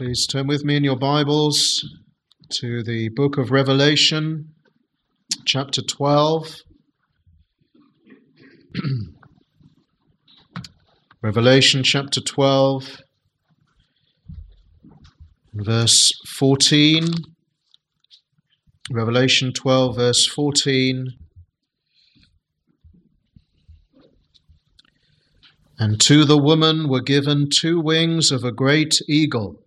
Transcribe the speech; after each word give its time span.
Please 0.00 0.26
turn 0.26 0.46
with 0.46 0.64
me 0.64 0.76
in 0.76 0.82
your 0.82 0.96
Bibles 0.96 1.86
to 2.52 2.82
the 2.82 3.10
book 3.10 3.36
of 3.36 3.50
Revelation, 3.50 4.54
chapter 5.44 5.82
12. 5.82 6.62
Revelation 11.22 11.82
chapter 11.82 12.22
12, 12.22 13.02
verse 15.52 16.12
14. 16.28 17.04
Revelation 18.90 19.52
12, 19.52 19.96
verse 19.96 20.26
14. 20.26 21.08
And 25.78 26.00
to 26.00 26.24
the 26.24 26.38
woman 26.38 26.88
were 26.88 27.02
given 27.02 27.50
two 27.50 27.78
wings 27.78 28.32
of 28.32 28.44
a 28.44 28.52
great 28.52 28.94
eagle, 29.06 29.62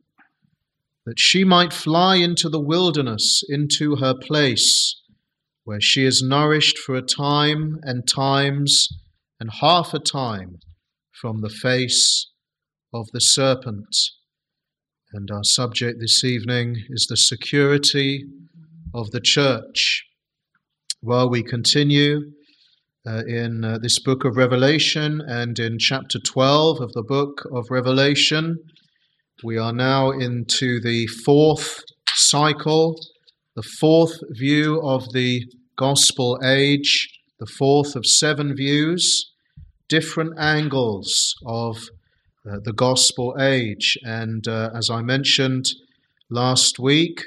that 1.05 1.19
she 1.19 1.43
might 1.43 1.73
fly 1.73 2.15
into 2.15 2.49
the 2.49 2.61
wilderness, 2.61 3.43
into 3.49 3.97
her 3.97 4.13
place, 4.13 5.01
where 5.63 5.81
she 5.81 6.05
is 6.05 6.21
nourished 6.21 6.77
for 6.77 6.95
a 6.95 7.01
time 7.01 7.79
and 7.83 8.07
times 8.07 8.87
and 9.39 9.49
half 9.61 9.93
a 9.93 9.99
time 9.99 10.59
from 11.11 11.41
the 11.41 11.49
face 11.49 12.29
of 12.93 13.07
the 13.13 13.19
serpent. 13.19 13.95
And 15.11 15.29
our 15.31 15.43
subject 15.43 15.99
this 15.99 16.23
evening 16.23 16.77
is 16.89 17.05
the 17.07 17.17
security 17.17 18.25
of 18.93 19.11
the 19.11 19.21
church. 19.21 20.03
While 21.01 21.29
we 21.29 21.43
continue, 21.43 22.31
uh, 23.05 23.21
in 23.27 23.65
uh, 23.65 23.77
this 23.79 23.99
book 23.99 24.23
of 24.23 24.37
Revelation 24.37 25.21
and 25.27 25.59
in 25.59 25.77
chapter 25.77 26.19
12 26.19 26.79
of 26.79 26.93
the 26.93 27.03
book 27.03 27.45
of 27.51 27.69
Revelation. 27.69 28.57
We 29.41 29.57
are 29.57 29.73
now 29.73 30.11
into 30.11 30.79
the 30.79 31.07
fourth 31.07 31.83
cycle, 32.13 32.99
the 33.55 33.63
fourth 33.63 34.19
view 34.29 34.79
of 34.81 35.11
the 35.13 35.45
gospel 35.77 36.39
age, 36.43 37.09
the 37.39 37.45
fourth 37.45 37.95
of 37.95 38.05
seven 38.05 38.55
views, 38.55 39.31
different 39.89 40.39
angles 40.39 41.35
of 41.45 41.77
uh, 42.49 42.57
the 42.63 42.73
gospel 42.73 43.35
age. 43.39 43.97
And 44.03 44.47
uh, 44.47 44.69
as 44.73 44.89
I 44.89 45.01
mentioned 45.01 45.65
last 46.29 46.79
week, 46.79 47.23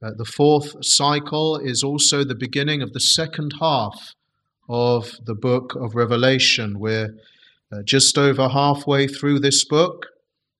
uh, 0.00 0.10
the 0.16 0.24
fourth 0.24 0.76
cycle 0.84 1.56
is 1.56 1.82
also 1.82 2.22
the 2.22 2.36
beginning 2.36 2.82
of 2.82 2.92
the 2.92 3.00
second 3.00 3.54
half 3.60 4.14
of 4.68 5.12
the 5.24 5.34
book 5.34 5.74
of 5.74 5.94
Revelation. 5.94 6.78
We're 6.78 7.14
uh, 7.72 7.82
just 7.84 8.16
over 8.16 8.48
halfway 8.48 9.08
through 9.08 9.40
this 9.40 9.64
book, 9.64 10.06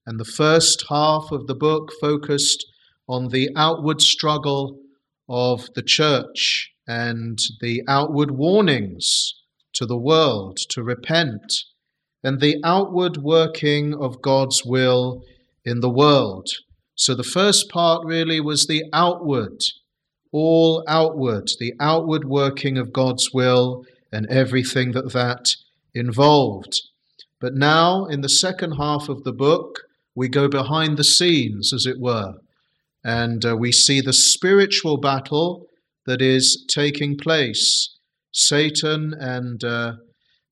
and 0.08 0.18
the 0.18 0.24
first 0.24 0.86
half 0.88 1.30
of 1.32 1.46
the 1.48 1.54
book 1.54 1.90
focused 2.00 2.64
on 3.06 3.28
the 3.28 3.50
outward 3.54 4.00
struggle 4.00 4.78
of 5.28 5.68
the 5.74 5.82
church 5.82 6.70
and 6.86 7.38
the 7.60 7.82
outward 7.86 8.30
warnings 8.30 9.34
to 9.74 9.84
the 9.84 9.98
world 9.98 10.56
to 10.70 10.82
repent 10.82 11.52
and 12.24 12.40
the 12.40 12.56
outward 12.64 13.18
working 13.18 13.92
of 13.92 14.22
God's 14.22 14.64
will 14.64 15.20
in 15.62 15.80
the 15.80 15.90
world. 15.90 16.46
So 16.94 17.14
the 17.14 17.22
first 17.22 17.68
part 17.68 18.02
really 18.06 18.40
was 18.40 18.66
the 18.66 18.84
outward, 18.94 19.60
all 20.32 20.82
outward, 20.88 21.50
the 21.60 21.74
outward 21.80 22.24
working 22.24 22.78
of 22.78 22.94
God's 22.94 23.28
will 23.34 23.84
and 24.10 24.26
everything 24.30 24.92
that 24.92 25.12
that 25.12 25.50
involved. 25.92 26.80
But 27.42 27.52
now, 27.52 28.06
in 28.06 28.22
the 28.22 28.30
second 28.30 28.72
half 28.72 29.10
of 29.10 29.24
the 29.24 29.34
book, 29.34 29.82
we 30.14 30.28
go 30.28 30.48
behind 30.48 30.96
the 30.96 31.04
scenes, 31.04 31.72
as 31.72 31.86
it 31.86 32.00
were, 32.00 32.34
and 33.04 33.44
uh, 33.44 33.56
we 33.56 33.72
see 33.72 34.00
the 34.00 34.12
spiritual 34.12 34.98
battle 34.98 35.66
that 36.06 36.20
is 36.20 36.64
taking 36.68 37.16
place. 37.16 37.96
Satan 38.32 39.14
and 39.18 39.62
uh, 39.64 39.92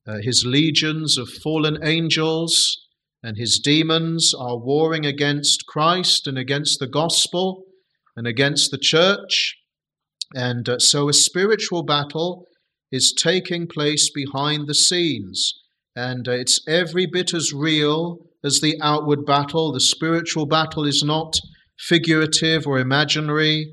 uh, 0.07 0.19
his 0.23 0.45
legions 0.47 1.19
of 1.19 1.29
fallen 1.29 1.79
angels 1.83 2.79
and 3.23 3.37
his 3.37 3.59
demons 3.59 4.33
are 4.39 4.59
warring 4.59 5.05
against 5.05 5.67
Christ 5.67 6.27
and 6.27 6.39
against 6.39 6.79
the 6.79 6.87
gospel 6.87 7.65
and 8.17 8.27
against 8.27 8.71
the 8.71 8.79
church. 8.79 9.57
And 10.35 10.69
uh, 10.69 10.79
so 10.79 11.09
a 11.09 11.13
spiritual 11.13 11.83
battle 11.83 12.47
is 12.93 13.13
taking 13.13 13.67
place 13.67 14.11
behind 14.11 14.69
the 14.69 14.75
scenes. 14.75 15.53
And 15.97 16.29
uh, 16.29 16.33
it's 16.33 16.61
every 16.69 17.07
bit 17.07 17.35
as 17.35 17.53
real 17.53 18.19
as 18.47 18.61
the 18.63 18.79
outward 18.81 19.27
battle. 19.27 19.73
The 19.73 19.81
spiritual 19.81 20.47
battle 20.47 20.85
is 20.85 21.03
not 21.05 21.35
figurative 21.79 22.67
or 22.67 22.79
imaginary 22.79 23.71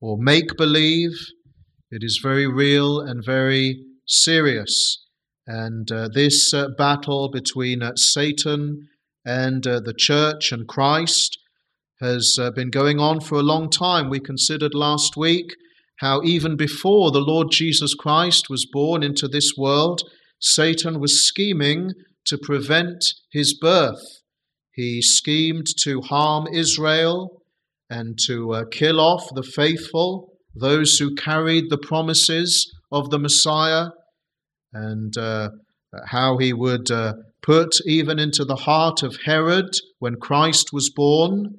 or 0.00 0.16
make 0.18 0.56
believe. 0.56 1.12
It 1.90 2.02
is 2.02 2.18
very 2.22 2.46
real 2.46 3.00
and 3.00 3.24
very 3.24 3.84
serious. 4.06 4.98
And 5.46 5.90
uh, 5.92 6.08
this 6.12 6.52
uh, 6.54 6.68
battle 6.76 7.30
between 7.30 7.82
uh, 7.82 7.92
Satan 7.96 8.88
and 9.24 9.66
uh, 9.66 9.80
the 9.80 9.94
church 9.96 10.52
and 10.52 10.66
Christ 10.66 11.38
has 12.00 12.36
uh, 12.40 12.50
been 12.50 12.70
going 12.70 12.98
on 12.98 13.20
for 13.20 13.36
a 13.36 13.42
long 13.42 13.70
time. 13.70 14.10
We 14.10 14.20
considered 14.20 14.74
last 14.74 15.16
week 15.16 15.54
how 16.00 16.22
even 16.22 16.56
before 16.56 17.10
the 17.10 17.20
Lord 17.20 17.48
Jesus 17.50 17.94
Christ 17.94 18.50
was 18.50 18.66
born 18.70 19.02
into 19.02 19.28
this 19.28 19.52
world, 19.56 20.02
Satan 20.40 21.00
was 21.00 21.26
scheming 21.26 21.92
to 22.26 22.38
prevent 22.38 23.04
his 23.32 23.56
birth. 23.58 24.02
He 24.72 25.02
schemed 25.02 25.66
to 25.82 26.00
harm 26.00 26.46
Israel 26.52 27.42
and 27.90 28.18
to 28.26 28.52
uh, 28.52 28.64
kill 28.70 29.00
off 29.00 29.28
the 29.34 29.42
faithful, 29.42 30.32
those 30.54 30.98
who 30.98 31.14
carried 31.14 31.70
the 31.70 31.78
promises 31.78 32.72
of 32.90 33.10
the 33.10 33.18
Messiah, 33.18 33.88
and 34.72 35.16
uh, 35.16 35.50
how 36.06 36.38
he 36.38 36.52
would 36.52 36.90
uh, 36.90 37.14
put 37.42 37.76
even 37.86 38.18
into 38.18 38.44
the 38.44 38.56
heart 38.56 39.02
of 39.02 39.18
Herod 39.24 39.70
when 39.98 40.16
Christ 40.16 40.70
was 40.72 40.90
born 40.94 41.58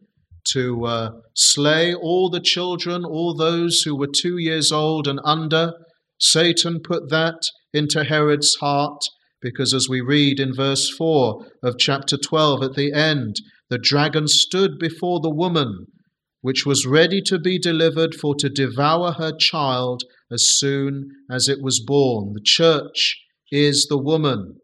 to 0.52 0.86
uh, 0.86 1.10
slay 1.36 1.94
all 1.94 2.30
the 2.30 2.42
children, 2.42 3.04
all 3.06 3.36
those 3.36 3.82
who 3.82 3.96
were 3.96 4.08
two 4.08 4.38
years 4.38 4.72
old 4.72 5.08
and 5.08 5.20
under. 5.24 5.74
Satan 6.20 6.80
put 6.84 7.10
that 7.10 7.40
into 7.74 8.04
Herod's 8.04 8.56
heart 8.60 9.02
because, 9.42 9.74
as 9.74 9.88
we 9.90 10.02
read 10.02 10.40
in 10.40 10.54
verse 10.54 10.90
4 10.90 11.46
of 11.64 11.78
chapter 11.78 12.18
12 12.18 12.64
at 12.64 12.74
the 12.74 12.94
end, 12.94 13.36
the 13.70 13.78
dragon 13.78 14.28
stood 14.28 14.78
before 14.80 15.20
the 15.20 15.34
woman, 15.34 15.88
which 16.42 16.66
was 16.66 16.86
ready 16.86 17.22
to 17.22 17.40
be 17.40 17.58
delivered 17.58 18.16
for 18.16 18.36
to 18.36 18.50
devour 18.50 19.14
her 19.14 19.32
child 19.38 20.04
as 20.32 20.58
soon 20.58 21.10
as 21.30 21.48
it 21.48 21.62
was 21.62 21.84
born. 21.84 22.34
The 22.34 22.44
church 22.44 23.18
is 23.52 23.88
the 23.88 23.98
woman. 23.98 24.60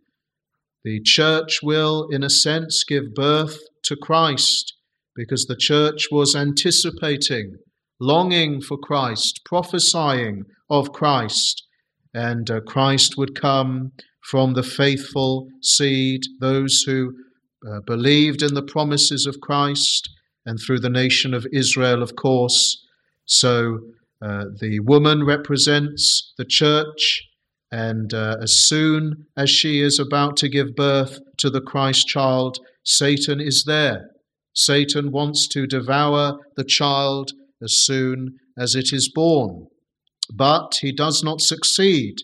The 0.84 1.02
church 1.04 1.60
will, 1.62 2.08
in 2.10 2.24
a 2.24 2.30
sense, 2.30 2.84
give 2.84 3.14
birth 3.14 3.60
to 3.84 3.96
Christ 3.96 4.74
because 5.16 5.46
the 5.46 5.56
church 5.56 6.08
was 6.12 6.36
anticipating, 6.36 7.58
longing 8.00 8.62
for 8.62 8.78
Christ, 8.78 9.42
prophesying 9.46 10.44
of 10.70 10.92
Christ, 10.92 11.68
and 12.14 12.50
uh, 12.50 12.62
Christ 12.62 13.18
would 13.18 13.40
come 13.40 13.92
from 14.30 14.54
the 14.54 14.64
faithful 14.64 15.48
seed, 15.62 16.22
those 16.40 16.82
who 16.84 17.14
uh, 17.68 17.80
believed 17.86 18.42
in 18.42 18.54
the 18.54 18.64
promises 18.64 19.26
of 19.26 19.42
Christ, 19.42 20.09
and 20.46 20.59
through 20.59 20.80
the 20.80 20.90
nation 20.90 21.34
of 21.34 21.46
Israel, 21.54 22.02
of 22.02 22.16
course. 22.16 22.84
So 23.26 23.80
uh, 24.22 24.46
the 24.60 24.80
woman 24.81 25.26
represents 25.26 26.34
the 26.38 26.46
church, 26.46 27.22
and 27.72 28.14
uh, 28.14 28.38
as 28.42 28.68
soon 28.68 29.28
as 29.38 29.50
she 29.50 29.81
is 29.81 30.00
about 30.00 30.38
to 30.38 30.50
give 30.50 30.76
birth 30.76 31.20
to 31.38 31.50
the 31.50 31.62
Christ 31.62 32.08
child, 32.08 32.58
Satan 32.84 33.40
is 33.40 33.64
there 33.66 34.12
Satan 34.54 35.12
wants 35.12 35.48
to 35.50 35.66
devour 35.66 36.38
the 36.56 36.63
child 36.63 37.31
as 37.62 37.84
soon 37.84 38.38
as 38.57 38.75
it 38.75 38.92
is 38.92 39.10
born. 39.10 39.68
But 40.34 40.78
he 40.81 40.92
does 40.92 41.24
not 41.24 41.42
succeed. 41.42 42.18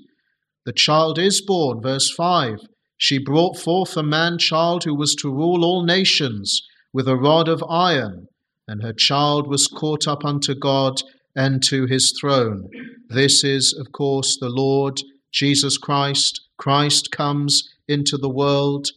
The 0.67 0.73
child 0.73 1.17
is 1.17 1.39
born, 1.39 1.81
verse 1.81 2.11
5. 2.11 2.59
She 2.97 3.19
brought 3.19 3.57
forth 3.57 3.95
a 3.95 4.03
man 4.03 4.37
child 4.37 4.83
who 4.83 4.93
was 4.93 5.15
to 5.15 5.31
rule 5.31 5.63
all 5.63 5.85
nations 5.85 6.61
with 6.91 7.07
a 7.07 7.15
rod 7.15 7.47
of 7.47 7.63
iron, 7.69 8.27
and 8.67 8.83
her 8.83 8.91
child 8.91 9.47
was 9.47 9.65
caught 9.65 10.09
up 10.09 10.25
unto 10.25 10.53
God 10.53 11.01
and 11.33 11.63
to 11.63 11.85
his 11.85 12.13
throne. 12.19 12.67
This 13.07 13.45
is, 13.45 13.73
of 13.79 13.93
course, 13.93 14.37
the 14.37 14.49
Lord 14.49 14.99
Jesus 15.31 15.77
Christ. 15.77 16.41
Christ 16.57 17.11
comes 17.11 17.63
into 17.87 18.17
the 18.17 18.29
world 18.29 18.87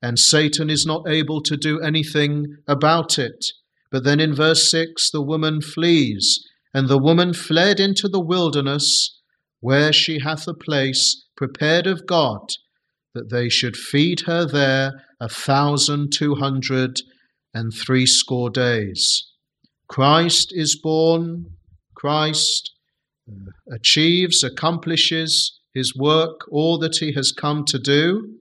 and 0.00 0.20
Satan 0.20 0.70
is 0.70 0.86
not 0.86 1.08
able 1.08 1.40
to 1.42 1.56
do 1.56 1.80
anything 1.80 2.58
about 2.68 3.18
it. 3.18 3.44
But 3.90 4.04
then 4.04 4.20
in 4.20 4.36
verse 4.36 4.70
6, 4.70 5.10
the 5.10 5.20
woman 5.20 5.62
flees, 5.62 6.46
and 6.72 6.88
the 6.88 6.96
woman 6.96 7.34
fled 7.34 7.80
into 7.80 8.08
the 8.08 8.24
wilderness, 8.24 9.18
where 9.62 9.92
she 9.92 10.18
hath 10.18 10.46
a 10.48 10.54
place 10.54 11.24
prepared 11.36 11.86
of 11.86 12.04
God, 12.06 12.50
that 13.14 13.30
they 13.30 13.48
should 13.48 13.76
feed 13.76 14.20
her 14.26 14.44
there 14.44 15.04
a 15.20 15.28
thousand 15.28 16.12
two 16.12 16.34
hundred 16.34 17.00
and 17.54 17.72
threescore 17.72 18.50
days. 18.50 19.24
Christ 19.86 20.52
is 20.52 20.74
born, 20.74 21.46
Christ 21.94 22.72
uh, 23.30 23.74
achieves, 23.74 24.42
accomplishes 24.42 25.60
his 25.72 25.94
work, 25.96 26.40
all 26.50 26.76
that 26.78 26.96
he 26.96 27.12
has 27.12 27.30
come 27.30 27.64
to 27.66 27.78
do, 27.78 28.34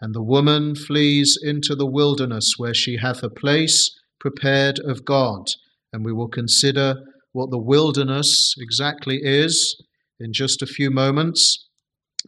and 0.00 0.14
the 0.14 0.22
woman 0.22 0.74
flees 0.74 1.38
into 1.42 1.74
the 1.74 1.86
wilderness 1.86 2.54
where 2.58 2.74
she 2.74 2.98
hath 2.98 3.22
a 3.22 3.30
place 3.30 3.98
prepared 4.20 4.78
of 4.78 5.04
God. 5.04 5.46
And 5.92 6.04
we 6.04 6.12
will 6.12 6.28
consider 6.28 6.96
what 7.32 7.50
the 7.50 7.58
wilderness 7.58 8.54
exactly 8.58 9.20
is 9.22 9.82
in 10.20 10.32
just 10.32 10.62
a 10.62 10.66
few 10.66 10.90
moments. 10.90 11.66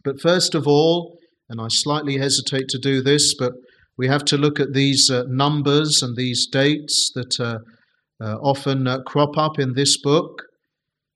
But 0.03 0.21
first 0.21 0.55
of 0.55 0.67
all, 0.67 1.17
and 1.49 1.59
I 1.59 1.67
slightly 1.69 2.17
hesitate 2.17 2.69
to 2.69 2.79
do 2.79 3.01
this, 3.01 3.35
but 3.37 3.53
we 3.97 4.07
have 4.07 4.23
to 4.25 4.37
look 4.37 4.59
at 4.59 4.73
these 4.73 5.09
uh, 5.09 5.23
numbers 5.27 6.01
and 6.01 6.15
these 6.15 6.47
dates 6.47 7.11
that 7.13 7.39
uh, 7.39 7.59
uh, 8.23 8.35
often 8.37 8.87
uh, 8.87 8.99
crop 9.05 9.37
up 9.37 9.59
in 9.59 9.73
this 9.73 10.01
book. 10.01 10.43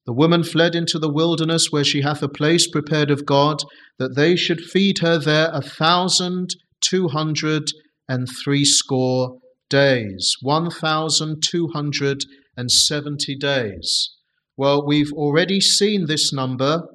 The 0.06 0.13
woman 0.13 0.44
fled 0.44 0.75
into 0.75 1.00
the 1.00 1.12
wilderness 1.12 1.68
where 1.72 1.83
she 1.83 2.01
hath 2.01 2.22
a 2.22 2.30
place 2.30 2.69
prepared 2.69 3.10
of 3.10 3.25
God, 3.25 3.57
that 3.98 4.16
they 4.16 4.36
should 4.36 4.62
feed 4.62 5.00
her 5.00 5.18
there 5.18 5.50
a 5.54 5.62
thousand 5.62 6.50
two 6.81 7.07
hundred 7.07 7.63
and 8.07 8.27
threescore 8.44 9.39
days. 9.69 10.36
One 10.42 10.69
thousand 10.69 11.42
two 11.42 11.69
hundred 11.74 12.25
and 12.57 12.69
seventy 12.69 13.36
days. 13.36 14.14
Well, 14.57 14.85
we've 14.85 15.11
already 15.11 15.59
seen 15.59 16.05
this 16.05 16.31
number 16.31 16.87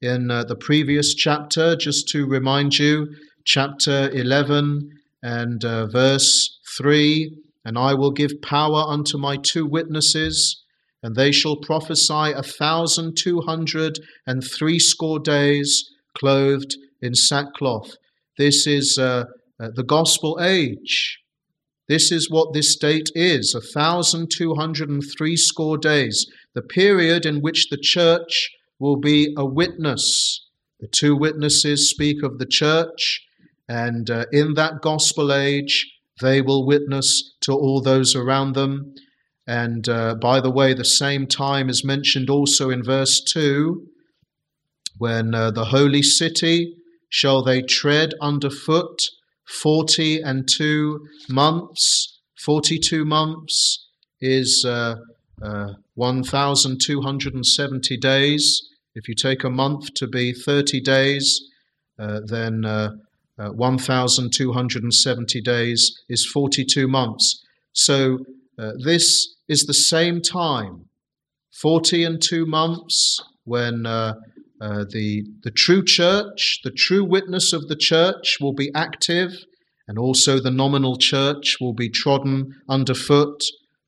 in 0.00 0.30
uh, 0.30 0.44
the 0.44 0.56
previous 0.56 1.12
chapter, 1.12 1.76
just 1.76 2.08
to 2.08 2.26
remind 2.26 2.78
you, 2.78 3.06
chapter 3.44 4.08
11 4.14 4.90
and 5.22 5.62
uh, 5.62 5.88
verse 5.88 6.58
3 6.74 7.36
And 7.66 7.76
I 7.76 7.92
will 7.92 8.12
give 8.12 8.40
power 8.40 8.86
unto 8.88 9.18
my 9.18 9.36
two 9.36 9.66
witnesses, 9.66 10.64
and 11.02 11.14
they 11.14 11.32
shall 11.32 11.56
prophesy 11.56 12.32
a 12.32 12.42
thousand 12.42 13.18
two 13.18 13.42
hundred 13.42 13.98
and 14.26 14.42
threescore 14.42 15.18
days, 15.18 15.90
clothed 16.16 16.76
in 17.02 17.14
sackcloth. 17.14 17.96
This 18.38 18.66
is 18.66 18.96
uh, 18.96 19.24
uh, 19.60 19.68
the 19.74 19.84
gospel 19.84 20.38
age. 20.40 21.18
This 21.88 22.10
is 22.10 22.30
what 22.30 22.54
this 22.54 22.74
date 22.74 23.10
is 23.14 23.54
a 23.54 23.60
thousand 23.60 24.30
two 24.30 24.54
hundred 24.54 24.88
and 24.88 25.02
threescore 25.18 25.76
days, 25.76 26.26
the 26.54 26.62
period 26.62 27.24
in 27.24 27.40
which 27.40 27.68
the 27.70 27.78
church 27.80 28.50
will 28.78 28.96
be 28.96 29.34
a 29.36 29.44
witness. 29.44 30.48
The 30.80 30.88
two 30.88 31.16
witnesses 31.16 31.90
speak 31.90 32.22
of 32.22 32.38
the 32.38 32.46
church, 32.46 33.24
and 33.68 34.10
uh, 34.10 34.26
in 34.32 34.54
that 34.54 34.82
gospel 34.82 35.32
age, 35.32 35.90
they 36.20 36.40
will 36.40 36.66
witness 36.66 37.34
to 37.42 37.52
all 37.52 37.80
those 37.80 38.14
around 38.14 38.54
them. 38.54 38.94
And 39.46 39.88
uh, 39.88 40.16
by 40.16 40.40
the 40.40 40.50
way, 40.50 40.74
the 40.74 40.84
same 40.84 41.26
time 41.26 41.68
is 41.68 41.84
mentioned 41.84 42.30
also 42.30 42.70
in 42.70 42.82
verse 42.82 43.20
2 43.32 43.86
when 44.98 45.34
uh, 45.34 45.50
the 45.50 45.66
holy 45.66 46.02
city 46.02 46.76
shall 47.08 47.42
they 47.42 47.62
tread 47.62 48.14
underfoot 48.20 49.00
forty 49.48 50.20
and 50.20 50.48
two 50.48 51.06
months. 51.28 52.20
Forty 52.38 52.78
two 52.78 53.04
months 53.04 53.88
is 54.20 54.64
uh, 54.66 54.96
uh, 55.42 55.72
1,270 55.94 57.96
days. 57.98 58.62
If 58.94 59.08
you 59.08 59.14
take 59.14 59.44
a 59.44 59.50
month 59.50 59.92
to 59.94 60.06
be 60.06 60.32
30 60.32 60.80
days, 60.80 61.40
uh, 61.98 62.20
then 62.26 62.64
uh, 62.64 62.90
uh, 63.38 63.50
1,270 63.50 65.40
days 65.40 66.02
is 66.08 66.26
42 66.26 66.88
months. 66.88 67.42
So 67.72 68.18
uh, 68.58 68.72
this 68.84 69.34
is 69.48 69.64
the 69.64 69.74
same 69.74 70.20
time, 70.20 70.86
40 71.60 72.04
and 72.04 72.22
two 72.22 72.46
months, 72.46 73.20
when 73.44 73.86
uh, 73.86 74.14
uh, 74.60 74.84
the, 74.90 75.24
the 75.42 75.50
true 75.50 75.84
church, 75.84 76.60
the 76.64 76.70
true 76.70 77.04
witness 77.04 77.52
of 77.52 77.68
the 77.68 77.76
church 77.76 78.38
will 78.40 78.52
be 78.52 78.70
active, 78.74 79.32
and 79.88 79.98
also 79.98 80.38
the 80.38 80.50
nominal 80.50 80.96
church 80.96 81.56
will 81.60 81.74
be 81.74 81.88
trodden 81.88 82.54
underfoot 82.68 83.42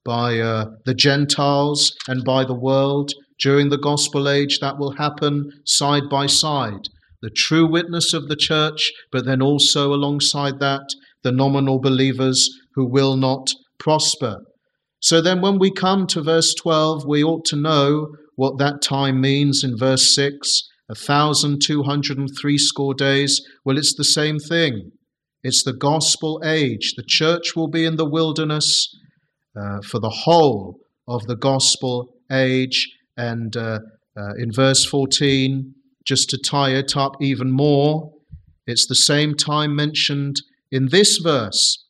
by 0.04 0.38
uh, 0.38 0.66
the 0.84 0.94
Gentiles 0.94 1.94
and 2.08 2.24
by 2.24 2.44
the 2.44 2.54
world. 2.54 3.12
During 3.40 3.68
the 3.68 3.78
gospel 3.78 4.28
age, 4.28 4.58
that 4.60 4.78
will 4.78 4.92
happen 4.92 5.50
side 5.64 6.08
by 6.10 6.26
side. 6.26 6.88
The 7.22 7.30
true 7.30 7.66
witness 7.66 8.12
of 8.12 8.28
the 8.28 8.36
church, 8.36 8.92
but 9.10 9.24
then 9.24 9.42
also 9.42 9.92
alongside 9.92 10.60
that, 10.60 10.94
the 11.22 11.32
nominal 11.32 11.80
believers 11.80 12.48
who 12.74 12.86
will 12.86 13.16
not 13.16 13.48
prosper. 13.78 14.38
So 15.00 15.20
then, 15.20 15.40
when 15.40 15.58
we 15.58 15.70
come 15.70 16.06
to 16.08 16.22
verse 16.22 16.54
12, 16.54 17.04
we 17.06 17.24
ought 17.24 17.44
to 17.46 17.56
know 17.56 18.08
what 18.36 18.58
that 18.58 18.82
time 18.82 19.20
means 19.20 19.64
in 19.64 19.76
verse 19.76 20.14
6 20.14 20.68
a 20.88 20.94
thousand 20.94 21.62
two 21.62 21.82
hundred 21.82 22.18
and 22.18 22.28
threescore 22.40 22.94
days. 22.94 23.40
Well, 23.64 23.78
it's 23.78 23.94
the 23.94 24.04
same 24.04 24.38
thing. 24.38 24.92
It's 25.42 25.64
the 25.64 25.72
gospel 25.72 26.40
age. 26.44 26.94
The 26.96 27.04
church 27.06 27.56
will 27.56 27.68
be 27.68 27.84
in 27.84 27.96
the 27.96 28.08
wilderness 28.08 28.88
uh, 29.56 29.80
for 29.82 30.00
the 30.00 30.10
whole 30.10 30.80
of 31.06 31.26
the 31.26 31.36
gospel 31.36 32.14
age. 32.30 32.90
And 33.16 33.56
uh, 33.56 33.80
uh, 34.16 34.34
in 34.38 34.52
verse 34.52 34.84
14, 34.84 35.74
just 36.04 36.30
to 36.30 36.38
tie 36.38 36.70
it 36.70 36.96
up 36.96 37.16
even 37.20 37.50
more, 37.50 38.12
it's 38.66 38.86
the 38.86 38.94
same 38.94 39.34
time 39.34 39.74
mentioned 39.74 40.36
in 40.70 40.88
this 40.88 41.18
verse 41.18 41.84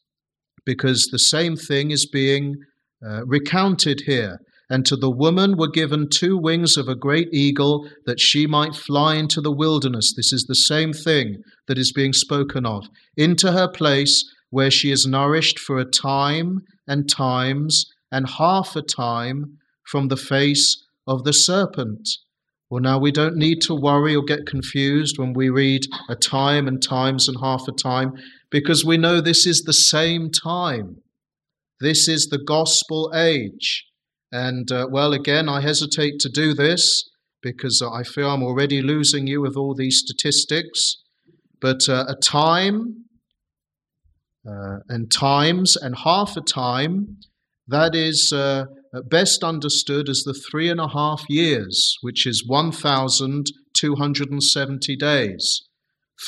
because 0.64 1.06
the 1.06 1.18
same 1.18 1.56
thing 1.56 1.90
is 1.90 2.06
being 2.06 2.56
uh, 3.04 3.24
recounted 3.26 4.02
here. 4.06 4.38
And 4.70 4.86
to 4.86 4.96
the 4.96 5.10
woman 5.10 5.56
were 5.58 5.68
given 5.68 6.08
two 6.08 6.38
wings 6.38 6.76
of 6.76 6.88
a 6.88 6.96
great 6.96 7.28
eagle 7.32 7.86
that 8.06 8.18
she 8.18 8.46
might 8.46 8.74
fly 8.74 9.14
into 9.16 9.42
the 9.42 9.52
wilderness. 9.52 10.14
This 10.16 10.32
is 10.32 10.44
the 10.44 10.54
same 10.54 10.92
thing 10.92 11.42
that 11.68 11.78
is 11.78 11.92
being 11.92 12.14
spoken 12.14 12.64
of. 12.64 12.86
Into 13.16 13.52
her 13.52 13.68
place 13.68 14.24
where 14.50 14.70
she 14.70 14.90
is 14.90 15.06
nourished 15.06 15.58
for 15.58 15.78
a 15.78 15.84
time 15.84 16.62
and 16.86 17.08
times 17.08 17.92
and 18.10 18.28
half 18.28 18.76
a 18.76 18.82
time 18.82 19.58
from 19.82 20.08
the 20.08 20.16
face 20.16 20.84
of 21.06 21.24
the 21.24 21.32
serpent. 21.32 22.08
Well, 22.70 22.80
now 22.80 22.98
we 22.98 23.12
don't 23.12 23.36
need 23.36 23.60
to 23.62 23.74
worry 23.74 24.16
or 24.16 24.24
get 24.24 24.46
confused 24.46 25.18
when 25.18 25.32
we 25.32 25.48
read 25.48 25.86
a 26.08 26.16
time 26.16 26.66
and 26.66 26.82
times 26.82 27.28
and 27.28 27.36
half 27.40 27.68
a 27.68 27.72
time 27.72 28.14
because 28.50 28.84
we 28.84 28.96
know 28.96 29.20
this 29.20 29.46
is 29.46 29.62
the 29.62 29.72
same 29.72 30.30
time. 30.30 30.98
This 31.80 32.08
is 32.08 32.28
the 32.28 32.38
gospel 32.38 33.12
age. 33.14 33.84
And 34.32 34.70
uh, 34.72 34.88
well, 34.90 35.12
again, 35.12 35.48
I 35.48 35.60
hesitate 35.60 36.18
to 36.20 36.28
do 36.28 36.54
this 36.54 37.08
because 37.42 37.82
I 37.82 38.02
feel 38.02 38.30
I'm 38.30 38.42
already 38.42 38.80
losing 38.80 39.26
you 39.26 39.40
with 39.40 39.56
all 39.56 39.74
these 39.74 39.98
statistics. 39.98 40.96
But 41.60 41.88
uh, 41.88 42.06
a 42.08 42.16
time 42.16 43.03
uh, 44.46 44.78
and 44.88 45.10
times 45.10 45.76
and 45.76 45.96
half 46.04 46.36
a 46.36 46.40
time, 46.40 47.18
that 47.66 47.94
is 47.94 48.32
uh, 48.32 48.66
best 49.08 49.42
understood 49.42 50.08
as 50.08 50.22
the 50.24 50.34
three 50.34 50.68
and 50.68 50.80
a 50.80 50.88
half 50.88 51.24
years, 51.28 51.96
which 52.02 52.26
is 52.26 52.46
1,270 52.46 54.96
days. 54.96 55.62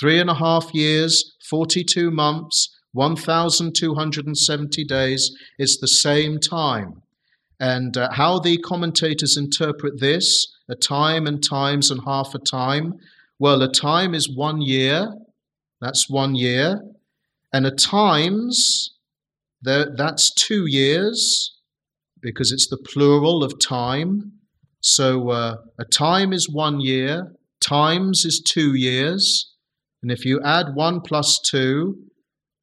Three 0.01 0.19
and 0.19 0.31
a 0.31 0.35
half 0.35 0.75
years, 0.75 1.37
42 1.49 2.11
months, 2.11 2.75
1,270 2.93 4.85
days 4.85 5.31
is 5.59 5.79
the 5.79 5.87
same 5.87 6.41
time. 6.41 7.03
And 7.61 7.97
uh, 7.97 8.09
how 8.13 8.39
the 8.39 8.59
commentators 8.59 9.37
interpret 9.37 10.01
this, 10.01 10.47
a 10.69 10.75
time 10.75 11.27
and 11.27 11.43
times 11.43 11.91
and 11.91 12.03
half 12.05 12.35
a 12.35 12.39
time, 12.39 12.95
well, 13.39 13.63
a 13.63 13.71
time 13.71 14.15
is 14.15 14.35
one 14.35 14.63
year, 14.63 15.13
that's 15.81 16.09
one 16.09 16.35
year, 16.35 16.81
and 17.57 17.67
a 17.67 17.71
times, 17.71 18.91
that's 19.63 20.31
two 20.35 20.65
years, 20.67 21.19
because 22.21 22.53
it's 22.53 22.69
the 22.69 22.85
plural 22.91 23.43
of 23.43 23.55
time. 23.59 24.11
So 24.83 25.31
uh, 25.31 25.55
a 25.79 25.87
time 25.87 26.35
is 26.35 26.51
one 26.51 26.81
year, 26.81 27.33
times 27.67 28.27
is 28.27 28.43
two 28.55 28.75
years, 28.77 29.55
and 30.03 30.13
if 30.13 30.27
you 30.27 30.39
add 30.45 30.75
one 30.75 31.01
plus 31.01 31.41
two, 31.41 31.95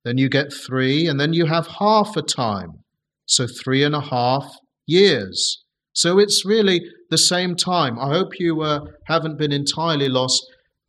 then 0.05 0.19
you 0.19 0.29
get 0.29 0.53
three, 0.53 1.07
and 1.07 1.19
then 1.19 1.33
you 1.33 1.47
have 1.47 1.67
half 1.79 2.15
a 2.15 2.21
time. 2.21 2.83
So 3.25 3.47
three 3.47 3.83
and 3.83 3.95
a 3.95 4.01
half 4.15 4.45
years. 4.85 5.63
So 5.93 6.19
it's 6.19 6.45
really 6.45 6.81
the 7.09 7.17
same 7.17 7.55
time. 7.55 7.97
I 7.97 8.09
hope 8.09 8.39
you 8.39 8.61
uh, 8.61 8.81
haven't 9.07 9.39
been 9.39 9.51
entirely 9.51 10.09
lost. 10.09 10.39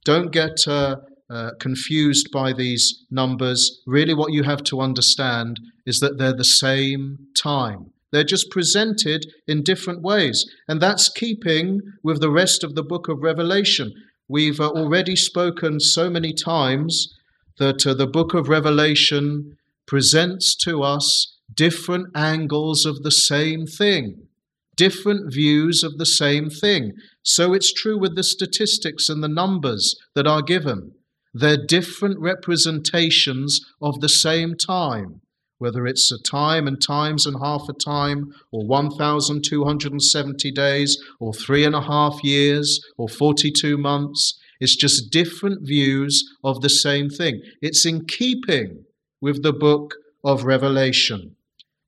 Don't 0.04 0.30
get 0.30 0.68
uh, 0.68 0.96
uh, 1.34 1.50
confused 1.58 2.28
by 2.32 2.52
these 2.52 3.04
numbers. 3.10 3.82
Really, 3.86 4.14
what 4.14 4.32
you 4.32 4.44
have 4.44 4.62
to 4.64 4.80
understand 4.80 5.58
is 5.84 5.98
that 6.00 6.16
they're 6.16 6.36
the 6.36 6.44
same 6.44 7.18
time. 7.36 7.90
They're 8.12 8.22
just 8.22 8.50
presented 8.50 9.26
in 9.48 9.64
different 9.64 10.00
ways. 10.02 10.48
And 10.68 10.80
that's 10.80 11.08
keeping 11.08 11.80
with 12.04 12.20
the 12.20 12.30
rest 12.30 12.62
of 12.62 12.76
the 12.76 12.82
book 12.84 13.08
of 13.08 13.22
Revelation. 13.22 13.92
We've 14.28 14.60
uh, 14.60 14.68
already 14.68 15.16
spoken 15.16 15.80
so 15.80 16.08
many 16.08 16.32
times 16.32 17.12
that 17.58 17.84
uh, 17.84 17.94
the 17.94 18.06
book 18.06 18.32
of 18.32 18.48
Revelation 18.48 19.56
presents 19.86 20.54
to 20.58 20.82
us 20.82 21.36
different 21.52 22.06
angles 22.14 22.86
of 22.86 23.02
the 23.02 23.10
same 23.10 23.66
thing, 23.66 24.28
different 24.76 25.32
views 25.32 25.82
of 25.82 25.98
the 25.98 26.06
same 26.06 26.48
thing. 26.48 26.92
So 27.22 27.52
it's 27.52 27.72
true 27.72 27.98
with 27.98 28.14
the 28.14 28.22
statistics 28.22 29.08
and 29.08 29.22
the 29.22 29.28
numbers 29.28 29.96
that 30.14 30.26
are 30.26 30.42
given. 30.42 30.92
They're 31.34 31.66
different 31.66 32.20
representations 32.20 33.60
of 33.82 34.00
the 34.00 34.08
same 34.08 34.54
time, 34.56 35.20
whether 35.58 35.84
it's 35.84 36.12
a 36.12 36.22
time 36.22 36.68
and 36.68 36.80
times 36.80 37.26
and 37.26 37.36
half 37.42 37.68
a 37.68 37.72
time, 37.72 38.32
or 38.52 38.64
1,270 38.64 40.52
days, 40.52 40.96
or 41.18 41.34
three 41.34 41.64
and 41.64 41.74
a 41.74 41.80
half 41.80 42.22
years, 42.22 42.80
or 42.96 43.08
42 43.08 43.76
months. 43.76 44.38
It's 44.60 44.76
just 44.76 45.10
different 45.10 45.66
views 45.66 46.22
of 46.44 46.60
the 46.60 46.70
same 46.70 47.10
thing. 47.10 47.42
It's 47.60 47.84
in 47.84 48.06
keeping 48.06 48.84
with 49.20 49.42
the 49.42 49.52
book 49.52 49.96
of 50.22 50.44
Revelation. 50.44 51.34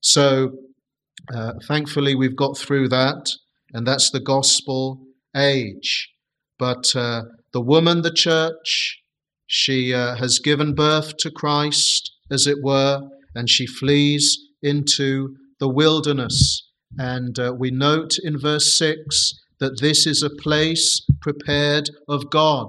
So, 0.00 0.59
uh, 1.33 1.53
thankfully, 1.69 2.17
we've 2.17 2.37
got 2.37 2.59
through 2.59 2.88
that, 2.88 3.31
and 3.73 3.87
that's 3.87 4.11
the 4.11 4.21
gospel 4.21 5.07
age. 5.37 6.11
But 6.59 6.97
uh, 6.97 7.23
the 7.53 7.61
woman, 7.61 8.03
the 8.03 8.12
church, 8.12 9.00
she 9.47 9.95
uh, 9.95 10.17
has 10.17 10.38
given 10.38 10.75
birth 10.75 11.17
to 11.19 11.31
Christ, 11.31 12.12
as 12.31 12.47
it 12.47 12.59
were, 12.62 13.03
and 13.35 13.49
she 13.49 13.67
flees 13.67 14.38
into 14.62 15.37
the 15.61 15.69
wilderness. 15.69 16.69
And 16.99 17.38
uh, 17.38 17.55
we 17.59 17.71
note 17.71 18.19
in 18.23 18.38
verse 18.38 18.76
6 18.79 19.35
that 19.61 19.81
this 19.81 20.07
is 20.07 20.23
a 20.23 20.31
place 20.31 21.00
prepared 21.21 21.91
of 22.09 22.31
God. 22.31 22.69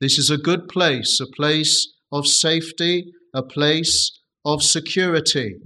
This 0.00 0.18
is 0.18 0.30
a 0.30 0.38
good 0.38 0.68
place, 0.68 1.20
a 1.20 1.26
place 1.26 1.92
of 2.10 2.26
safety, 2.26 3.12
a 3.34 3.42
place 3.42 4.10
of 4.44 4.62
security. 4.62 5.56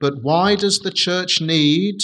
But 0.00 0.22
why 0.22 0.56
does 0.56 0.80
the 0.80 0.90
church 0.90 1.40
need 1.40 2.00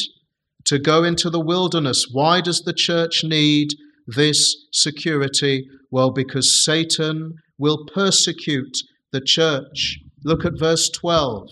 to 0.64 0.78
go 0.78 1.04
into 1.04 1.30
the 1.30 1.40
wilderness? 1.40 2.07
Why 2.11 2.40
does 2.40 2.61
the 2.61 2.73
church 2.73 3.25
need 3.25 3.75
this 4.14 4.56
security? 4.72 5.66
Well, 5.90 6.10
because 6.10 6.64
Satan 6.64 7.34
will 7.58 7.86
persecute 7.92 8.76
the 9.12 9.20
church. 9.20 9.98
Look 10.24 10.44
at 10.44 10.58
verse 10.58 10.88
12. 10.88 11.48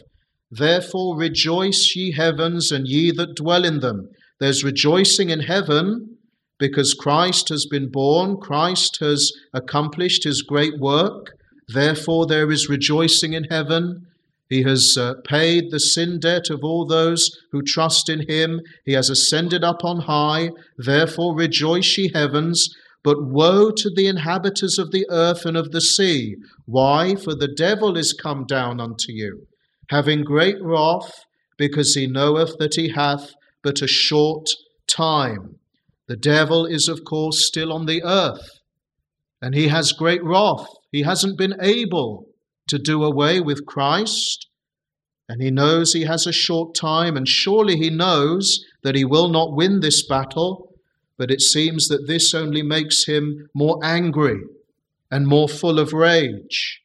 Therefore 0.50 1.16
rejoice, 1.16 1.92
ye 1.94 2.12
heavens, 2.12 2.72
and 2.72 2.86
ye 2.86 3.10
that 3.12 3.36
dwell 3.36 3.64
in 3.64 3.80
them. 3.80 4.08
There's 4.40 4.64
rejoicing 4.64 5.30
in 5.30 5.40
heaven 5.40 6.16
because 6.58 6.94
Christ 6.94 7.48
has 7.50 7.66
been 7.66 7.90
born, 7.90 8.36
Christ 8.38 8.98
has 9.00 9.32
accomplished 9.54 10.24
his 10.24 10.42
great 10.42 10.78
work. 10.78 11.32
Therefore, 11.68 12.26
there 12.26 12.50
is 12.50 12.68
rejoicing 12.68 13.34
in 13.34 13.44
heaven. 13.44 14.06
He 14.48 14.62
has 14.62 14.96
uh, 14.98 15.14
paid 15.24 15.70
the 15.70 15.80
sin 15.80 16.18
debt 16.18 16.48
of 16.50 16.60
all 16.62 16.86
those 16.86 17.30
who 17.52 17.62
trust 17.62 18.08
in 18.08 18.28
him. 18.28 18.60
He 18.86 18.92
has 18.92 19.10
ascended 19.10 19.62
up 19.62 19.84
on 19.84 20.00
high. 20.02 20.50
Therefore, 20.78 21.36
rejoice, 21.36 21.98
ye 21.98 22.10
heavens. 22.14 22.68
But 23.04 23.22
woe 23.22 23.70
to 23.70 23.90
the 23.94 24.06
inhabitants 24.06 24.78
of 24.78 24.90
the 24.90 25.06
earth 25.10 25.44
and 25.44 25.56
of 25.56 25.70
the 25.70 25.80
sea. 25.80 26.36
Why? 26.64 27.14
For 27.14 27.34
the 27.34 27.48
devil 27.48 27.96
is 27.96 28.12
come 28.12 28.44
down 28.44 28.80
unto 28.80 29.12
you, 29.12 29.46
having 29.90 30.24
great 30.24 30.56
wrath, 30.60 31.24
because 31.56 31.94
he 31.94 32.06
knoweth 32.06 32.56
that 32.58 32.74
he 32.74 32.88
hath 32.90 33.34
but 33.62 33.82
a 33.82 33.86
short 33.86 34.46
time. 34.88 35.56
The 36.06 36.16
devil 36.16 36.64
is, 36.64 36.88
of 36.88 37.04
course, 37.04 37.46
still 37.46 37.72
on 37.72 37.86
the 37.86 38.02
earth, 38.02 38.60
and 39.40 39.54
he 39.54 39.68
has 39.68 39.92
great 39.92 40.24
wrath. 40.24 40.66
He 40.90 41.02
hasn't 41.02 41.38
been 41.38 41.54
able 41.60 42.26
to 42.68 42.78
do 42.78 43.04
away 43.04 43.40
with 43.40 43.66
Christ, 43.66 44.48
and 45.28 45.42
he 45.42 45.50
knows 45.50 45.92
he 45.92 46.04
has 46.04 46.26
a 46.26 46.32
short 46.32 46.74
time, 46.74 47.16
and 47.16 47.28
surely 47.28 47.76
he 47.76 47.90
knows 47.90 48.64
that 48.82 48.94
he 48.94 49.04
will 49.04 49.28
not 49.28 49.54
win 49.54 49.80
this 49.80 50.06
battle, 50.06 50.72
but 51.18 51.30
it 51.30 51.40
seems 51.40 51.88
that 51.88 52.06
this 52.06 52.32
only 52.32 52.62
makes 52.62 53.04
him 53.04 53.48
more 53.52 53.78
angry 53.82 54.40
and 55.10 55.26
more 55.26 55.48
full 55.48 55.78
of 55.78 55.92
rage. 55.92 56.82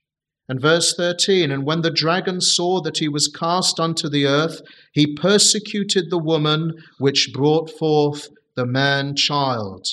And 0.49 0.59
verse 0.59 0.93
13, 0.95 1.51
and 1.51 1.65
when 1.65 1.81
the 1.81 1.91
dragon 1.91 2.41
saw 2.41 2.81
that 2.81 2.97
he 2.97 3.07
was 3.07 3.27
cast 3.27 3.79
unto 3.79 4.09
the 4.09 4.25
earth, 4.25 4.61
he 4.91 5.15
persecuted 5.15 6.09
the 6.09 6.17
woman 6.17 6.73
which 6.97 7.31
brought 7.33 7.69
forth 7.69 8.27
the 8.55 8.65
man 8.65 9.15
child. 9.15 9.87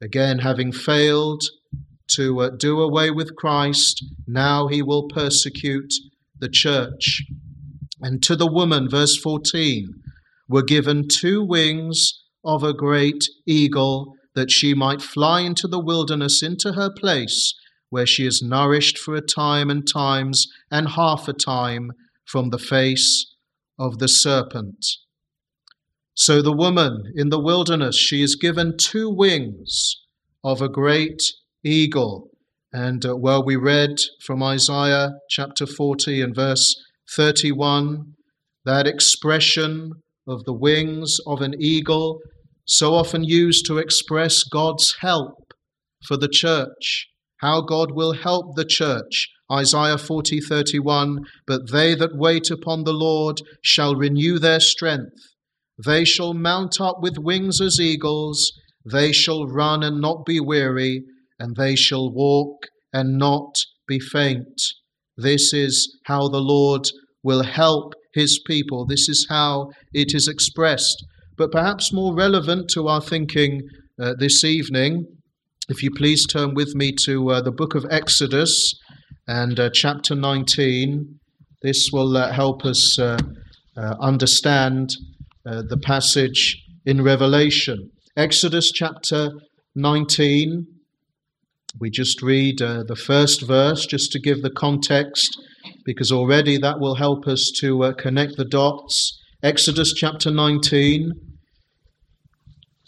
Again, 0.00 0.40
having 0.40 0.72
failed 0.72 1.44
to 2.16 2.40
uh, 2.40 2.50
do 2.50 2.80
away 2.80 3.10
with 3.10 3.36
Christ, 3.36 4.04
now 4.26 4.68
he 4.68 4.82
will 4.82 5.08
persecute 5.08 5.92
the 6.38 6.48
church. 6.48 7.22
And 8.00 8.22
to 8.22 8.36
the 8.36 8.50
woman, 8.50 8.88
verse 8.88 9.16
14, 9.16 9.88
were 10.48 10.62
given 10.62 11.08
two 11.08 11.44
wings 11.44 12.22
of 12.44 12.62
a 12.62 12.72
great 12.72 13.24
eagle, 13.46 14.14
that 14.34 14.50
she 14.50 14.72
might 14.72 15.02
fly 15.02 15.40
into 15.40 15.66
the 15.66 15.82
wilderness, 15.82 16.42
into 16.42 16.72
her 16.72 16.90
place, 16.90 17.54
where 17.90 18.06
she 18.06 18.26
is 18.26 18.42
nourished 18.42 18.98
for 18.98 19.14
a 19.14 19.20
time 19.20 19.70
and 19.70 19.86
times 19.86 20.46
and 20.70 20.90
half 20.90 21.28
a 21.28 21.32
time 21.32 21.90
from 22.24 22.50
the 22.50 22.58
face 22.58 23.34
of 23.78 23.98
the 23.98 24.08
serpent. 24.08 24.84
So 26.14 26.42
the 26.42 26.52
woman 26.52 27.12
in 27.14 27.30
the 27.30 27.40
wilderness, 27.40 27.96
she 27.96 28.22
is 28.22 28.36
given 28.36 28.76
two 28.76 29.08
wings 29.08 30.04
of 30.42 30.60
a 30.60 30.68
great 30.68 31.22
eagle. 31.64 32.30
And 32.72 33.04
uh, 33.04 33.16
well, 33.16 33.44
we 33.44 33.56
read 33.56 33.96
from 34.22 34.42
Isaiah 34.42 35.12
chapter 35.30 35.66
40 35.66 36.20
and 36.20 36.34
verse 36.34 36.74
31 37.16 38.14
that 38.64 38.86
expression 38.86 39.92
of 40.26 40.44
the 40.44 40.52
wings 40.52 41.18
of 41.26 41.40
an 41.40 41.54
eagle, 41.58 42.20
so 42.66 42.94
often 42.94 43.24
used 43.24 43.64
to 43.66 43.78
express 43.78 44.44
God's 44.44 44.96
help 45.00 45.54
for 46.06 46.16
the 46.16 46.28
church, 46.28 47.08
how 47.40 47.62
God 47.62 47.92
will 47.92 48.12
help 48.12 48.56
the 48.56 48.66
church. 48.66 49.28
Isaiah 49.50 49.96
40:31 49.96 51.24
But 51.46 51.70
they 51.72 51.94
that 51.94 52.14
wait 52.14 52.50
upon 52.50 52.84
the 52.84 52.92
Lord 52.92 53.40
shall 53.62 53.94
renew 53.96 54.38
their 54.38 54.60
strength 54.60 55.14
they 55.84 56.04
shall 56.04 56.34
mount 56.34 56.80
up 56.80 57.00
with 57.00 57.18
wings 57.18 57.60
as 57.60 57.78
eagles, 57.78 58.52
they 58.84 59.12
shall 59.12 59.46
run 59.46 59.84
and 59.84 60.00
not 60.00 60.24
be 60.24 60.40
weary, 60.40 61.04
and 61.38 61.56
they 61.56 61.74
shall 61.76 62.12
walk 62.12 62.66
and 62.92 63.18
not 63.18 63.54
be 63.86 63.98
faint. 63.98 64.60
This 65.16 65.52
is 65.52 65.98
how 66.04 66.28
the 66.28 66.40
Lord 66.40 66.88
will 67.22 67.42
help 67.42 67.94
his 68.14 68.40
people. 68.46 68.86
This 68.86 69.08
is 69.08 69.26
how 69.28 69.70
it 69.92 70.14
is 70.14 70.28
expressed. 70.28 71.04
But 71.36 71.52
perhaps 71.52 71.92
more 71.92 72.14
relevant 72.14 72.68
to 72.70 72.88
our 72.88 73.00
thinking 73.00 73.62
uh, 74.00 74.14
this 74.18 74.44
evening, 74.44 75.06
if 75.68 75.82
you 75.82 75.90
please 75.90 76.26
turn 76.26 76.54
with 76.54 76.74
me 76.74 76.92
to 77.04 77.30
uh, 77.30 77.40
the 77.40 77.52
book 77.52 77.74
of 77.74 77.86
Exodus 77.90 78.74
and 79.28 79.60
uh, 79.60 79.70
chapter 79.72 80.14
19. 80.14 81.20
This 81.62 81.90
will 81.92 82.16
uh, 82.16 82.32
help 82.32 82.64
us 82.64 82.98
uh, 82.98 83.18
uh, 83.76 83.94
understand 84.00 84.90
the 85.44 85.78
passage 85.82 86.62
in 86.84 87.02
Revelation. 87.02 87.90
Exodus 88.18 88.70
chapter 88.70 89.30
19. 89.76 90.66
We 91.80 91.90
just 91.90 92.22
read 92.22 92.60
uh, 92.60 92.82
the 92.82 92.96
first 92.96 93.46
verse 93.46 93.86
just 93.86 94.10
to 94.12 94.18
give 94.18 94.42
the 94.42 94.50
context, 94.50 95.40
because 95.84 96.10
already 96.10 96.58
that 96.58 96.80
will 96.80 96.96
help 96.96 97.28
us 97.28 97.52
to 97.60 97.84
uh, 97.84 97.92
connect 97.92 98.36
the 98.36 98.44
dots. 98.44 99.16
Exodus 99.44 99.92
chapter 99.92 100.32
19. 100.32 101.12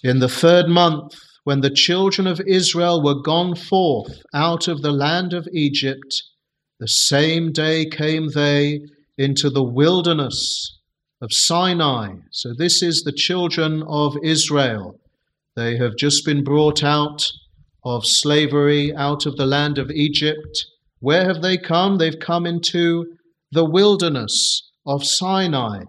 In 0.02 0.18
the 0.18 0.28
third 0.28 0.68
month, 0.68 1.14
when 1.44 1.60
the 1.60 1.70
children 1.70 2.26
of 2.26 2.40
Israel 2.48 3.00
were 3.00 3.22
gone 3.22 3.54
forth 3.54 4.22
out 4.34 4.66
of 4.66 4.82
the 4.82 4.92
land 4.92 5.34
of 5.34 5.46
Egypt, 5.52 6.22
the 6.80 6.88
same 6.88 7.52
day 7.52 7.86
came 7.86 8.30
they 8.30 8.80
into 9.16 9.50
the 9.50 9.62
wilderness 9.62 10.78
of 11.20 11.32
Sinai. 11.32 12.14
So, 12.32 12.54
this 12.58 12.82
is 12.82 13.02
the 13.02 13.12
children 13.12 13.84
of 13.86 14.16
Israel. 14.24 14.98
They 15.54 15.76
have 15.76 15.96
just 15.96 16.24
been 16.24 16.42
brought 16.42 16.82
out 16.82 17.22
of 17.84 18.06
slavery, 18.06 18.94
out 18.94 19.26
of 19.26 19.36
the 19.36 19.46
land 19.46 19.78
of 19.78 19.90
Egypt. 19.90 20.66
Where 20.98 21.24
have 21.24 21.42
they 21.42 21.56
come? 21.56 21.98
They've 21.98 22.18
come 22.18 22.46
into 22.46 23.06
the 23.52 23.64
wilderness 23.64 24.70
of 24.86 25.04
Sinai. 25.04 25.84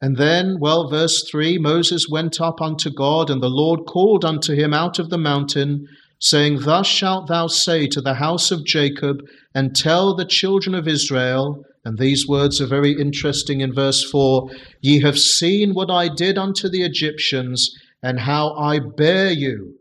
And 0.00 0.16
then, 0.16 0.58
well, 0.60 0.90
verse 0.90 1.26
3 1.30 1.58
Moses 1.58 2.06
went 2.10 2.40
up 2.40 2.60
unto 2.60 2.90
God, 2.90 3.30
and 3.30 3.42
the 3.42 3.48
Lord 3.48 3.86
called 3.86 4.24
unto 4.24 4.54
him 4.54 4.74
out 4.74 4.98
of 4.98 5.08
the 5.08 5.18
mountain, 5.18 5.86
saying, 6.20 6.60
Thus 6.60 6.86
shalt 6.86 7.28
thou 7.28 7.46
say 7.46 7.86
to 7.86 8.00
the 8.00 8.14
house 8.14 8.50
of 8.50 8.64
Jacob, 8.66 9.18
and 9.54 9.74
tell 9.74 10.14
the 10.14 10.26
children 10.26 10.74
of 10.74 10.86
Israel, 10.86 11.64
and 11.84 11.98
these 11.98 12.26
words 12.28 12.60
are 12.60 12.66
very 12.66 12.92
interesting 12.92 13.60
in 13.60 13.72
verse 13.74 14.04
4 14.10 14.50
Ye 14.82 15.00
have 15.00 15.18
seen 15.18 15.72
what 15.72 15.90
I 15.90 16.08
did 16.08 16.36
unto 16.36 16.68
the 16.68 16.82
Egyptians, 16.82 17.70
and 18.02 18.20
how 18.20 18.54
I 18.54 18.80
bare 18.80 19.32
you 19.32 19.74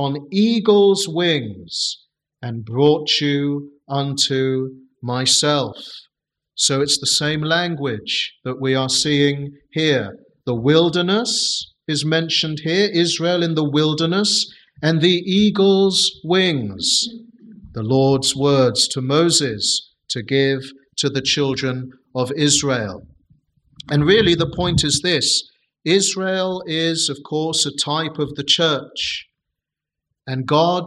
on 0.00 0.26
eagle's 0.32 1.06
wings, 1.06 1.98
and 2.40 2.64
brought 2.64 3.20
you 3.20 3.70
unto 3.86 4.70
myself. 5.02 5.76
So 6.54 6.80
it's 6.80 6.98
the 6.98 7.18
same 7.24 7.42
language 7.42 8.32
that 8.44 8.58
we 8.58 8.74
are 8.74 8.88
seeing 8.88 9.58
here. 9.72 10.16
The 10.46 10.54
wilderness 10.54 11.30
is 11.86 12.02
mentioned 12.18 12.60
here, 12.64 12.88
Israel 12.90 13.42
in 13.42 13.54
the 13.56 13.70
wilderness, 13.78 14.32
and 14.82 15.02
the 15.02 15.18
eagle's 15.42 16.10
wings, 16.24 17.06
the 17.72 17.82
Lord's 17.82 18.34
words 18.34 18.88
to 18.88 19.02
Moses 19.02 19.62
to 20.08 20.22
give 20.22 20.62
to 20.96 21.10
the 21.10 21.26
children 21.34 21.90
of 22.14 22.32
Israel. 22.36 23.06
And 23.90 24.06
really, 24.06 24.34
the 24.34 24.54
point 24.56 24.82
is 24.82 25.02
this 25.02 25.42
Israel 25.84 26.62
is, 26.66 27.10
of 27.10 27.18
course, 27.22 27.66
a 27.66 27.76
type 27.76 28.18
of 28.18 28.34
the 28.36 28.44
church. 28.58 29.26
And 30.30 30.46
God 30.46 30.84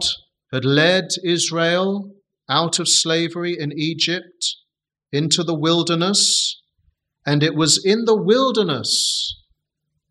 had 0.54 0.64
led 0.64 1.08
Israel 1.22 2.14
out 2.48 2.78
of 2.78 2.88
slavery 2.88 3.54
in 3.60 3.78
Egypt 3.78 4.56
into 5.12 5.44
the 5.44 5.54
wilderness. 5.54 6.62
And 7.26 7.42
it 7.42 7.54
was 7.54 7.78
in 7.84 8.06
the 8.06 8.16
wilderness 8.16 9.36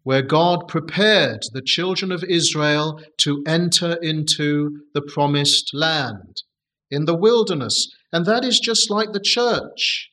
where 0.03 0.21
God 0.21 0.67
prepared 0.67 1.39
the 1.51 1.63
children 1.65 2.11
of 2.11 2.23
Israel 2.23 3.01
to 3.21 3.41
enter 3.47 3.97
into 4.03 4.83
the 4.93 5.01
promised 5.01 5.71
land. 5.73 6.43
In 6.91 7.05
the 7.05 7.17
wilderness. 7.17 7.87
And 8.11 8.27
that 8.27 8.45
is 8.45 8.59
just 8.59 8.91
like 8.91 9.13
the 9.13 9.19
church. 9.19 10.11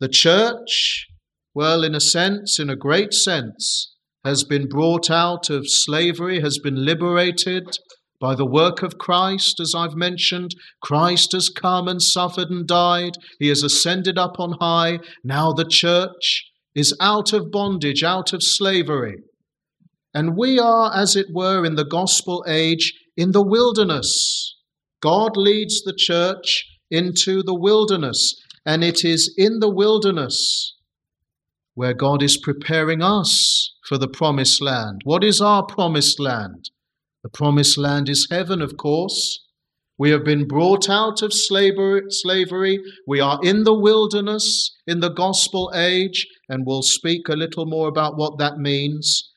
The 0.00 0.08
church, 0.08 1.06
well, 1.54 1.84
in 1.84 1.94
a 1.94 2.00
sense, 2.00 2.58
in 2.58 2.68
a 2.68 2.74
great 2.74 3.14
sense, 3.14 3.94
has 4.24 4.42
been 4.42 4.68
brought 4.68 5.08
out 5.08 5.50
of 5.50 5.68
slavery, 5.68 6.40
has 6.40 6.58
been 6.58 6.84
liberated 6.84 7.78
by 8.24 8.34
the 8.34 8.46
work 8.46 8.82
of 8.82 8.96
Christ, 8.96 9.60
as 9.60 9.74
I've 9.76 9.96
mentioned. 9.96 10.54
Christ 10.80 11.32
has 11.32 11.50
come 11.50 11.86
and 11.86 12.00
suffered 12.00 12.48
and 12.48 12.66
died. 12.66 13.18
He 13.38 13.48
has 13.48 13.62
ascended 13.62 14.16
up 14.16 14.40
on 14.40 14.56
high. 14.62 15.00
Now 15.22 15.52
the 15.52 15.66
church 15.68 16.50
is 16.74 16.96
out 17.02 17.34
of 17.34 17.50
bondage, 17.50 18.02
out 18.02 18.32
of 18.32 18.42
slavery. 18.42 19.16
And 20.14 20.38
we 20.38 20.58
are, 20.58 20.90
as 20.96 21.16
it 21.16 21.26
were, 21.34 21.66
in 21.66 21.74
the 21.74 21.84
gospel 21.84 22.42
age, 22.48 22.94
in 23.14 23.32
the 23.32 23.44
wilderness. 23.44 24.56
God 25.02 25.36
leads 25.36 25.82
the 25.82 25.94
church 25.94 26.64
into 26.90 27.42
the 27.42 27.54
wilderness, 27.54 28.40
and 28.64 28.82
it 28.82 29.04
is 29.04 29.34
in 29.36 29.58
the 29.58 29.68
wilderness 29.68 30.74
where 31.74 31.92
God 31.92 32.22
is 32.22 32.38
preparing 32.38 33.02
us 33.02 33.74
for 33.86 33.98
the 33.98 34.08
promised 34.08 34.62
land. 34.62 35.02
What 35.04 35.22
is 35.22 35.42
our 35.42 35.66
promised 35.66 36.18
land? 36.18 36.70
The 37.24 37.30
promised 37.30 37.78
land 37.78 38.10
is 38.10 38.28
heaven, 38.30 38.60
of 38.60 38.76
course. 38.76 39.40
We 39.96 40.10
have 40.10 40.24
been 40.24 40.46
brought 40.46 40.90
out 40.90 41.22
of 41.22 41.32
slavery. 41.32 42.78
We 43.06 43.18
are 43.18 43.40
in 43.42 43.64
the 43.64 43.72
wilderness 43.74 44.76
in 44.86 45.00
the 45.00 45.08
gospel 45.08 45.72
age, 45.74 46.26
and 46.50 46.66
we'll 46.66 46.82
speak 46.82 47.28
a 47.28 47.36
little 47.36 47.64
more 47.64 47.88
about 47.88 48.18
what 48.18 48.38
that 48.40 48.58
means. 48.58 49.30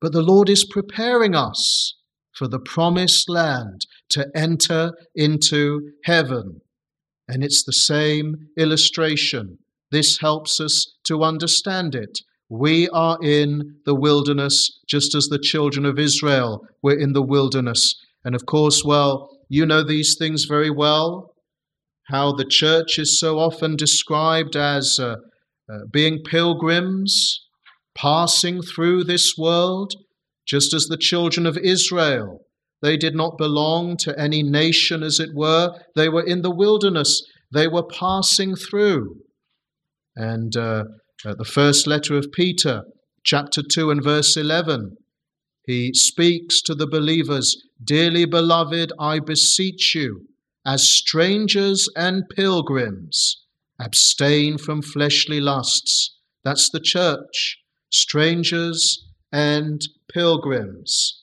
But 0.00 0.12
the 0.12 0.22
Lord 0.22 0.48
is 0.48 0.64
preparing 0.64 1.34
us 1.34 1.96
for 2.32 2.46
the 2.46 2.60
promised 2.60 3.28
land 3.28 3.86
to 4.10 4.28
enter 4.36 4.92
into 5.16 5.90
heaven. 6.04 6.60
And 7.26 7.42
it's 7.42 7.64
the 7.64 7.72
same 7.72 8.50
illustration. 8.56 9.58
This 9.90 10.20
helps 10.20 10.60
us 10.60 10.86
to 11.06 11.24
understand 11.24 11.96
it. 11.96 12.20
We 12.52 12.88
are 12.90 13.18
in 13.22 13.76
the 13.86 13.94
wilderness 13.94 14.80
just 14.86 15.14
as 15.14 15.26
the 15.26 15.38
children 15.38 15.86
of 15.86 15.98
Israel 15.98 16.66
were 16.82 16.98
in 16.98 17.14
the 17.14 17.22
wilderness. 17.22 17.94
And 18.24 18.34
of 18.34 18.44
course, 18.44 18.82
well, 18.84 19.30
you 19.48 19.64
know 19.64 19.82
these 19.82 20.16
things 20.18 20.44
very 20.44 20.70
well. 20.70 21.34
How 22.08 22.32
the 22.32 22.44
church 22.44 22.98
is 22.98 23.18
so 23.18 23.38
often 23.38 23.76
described 23.76 24.54
as 24.54 24.98
uh, 25.00 25.16
uh, 25.72 25.78
being 25.90 26.22
pilgrims 26.24 27.40
passing 27.94 28.60
through 28.62 29.04
this 29.04 29.34
world, 29.38 29.94
just 30.46 30.74
as 30.74 30.84
the 30.84 30.96
children 30.96 31.46
of 31.46 31.56
Israel 31.58 32.42
they 32.82 32.96
did 32.96 33.14
not 33.14 33.38
belong 33.38 33.96
to 33.98 34.18
any 34.18 34.42
nation, 34.42 35.02
as 35.02 35.20
it 35.20 35.30
were. 35.34 35.72
They 35.94 36.08
were 36.08 36.24
in 36.24 36.42
the 36.42 36.54
wilderness. 36.54 37.22
They 37.52 37.68
were 37.68 37.84
passing 37.84 38.56
through. 38.56 39.20
And 40.16 40.54
uh, 40.56 40.84
uh, 41.24 41.34
the 41.34 41.44
first 41.44 41.86
letter 41.86 42.16
of 42.16 42.32
Peter, 42.32 42.84
chapter 43.24 43.62
2 43.62 43.90
and 43.90 44.02
verse 44.02 44.36
11, 44.36 44.96
he 45.64 45.92
speaks 45.94 46.60
to 46.62 46.74
the 46.74 46.86
believers 46.86 47.56
Dearly 47.82 48.24
beloved, 48.24 48.92
I 48.98 49.18
beseech 49.20 49.94
you, 49.94 50.26
as 50.64 50.88
strangers 50.88 51.88
and 51.96 52.24
pilgrims, 52.28 53.44
abstain 53.80 54.58
from 54.58 54.82
fleshly 54.82 55.40
lusts. 55.40 56.16
That's 56.44 56.70
the 56.70 56.80
church, 56.80 57.58
strangers 57.90 59.04
and 59.32 59.80
pilgrims. 60.12 61.22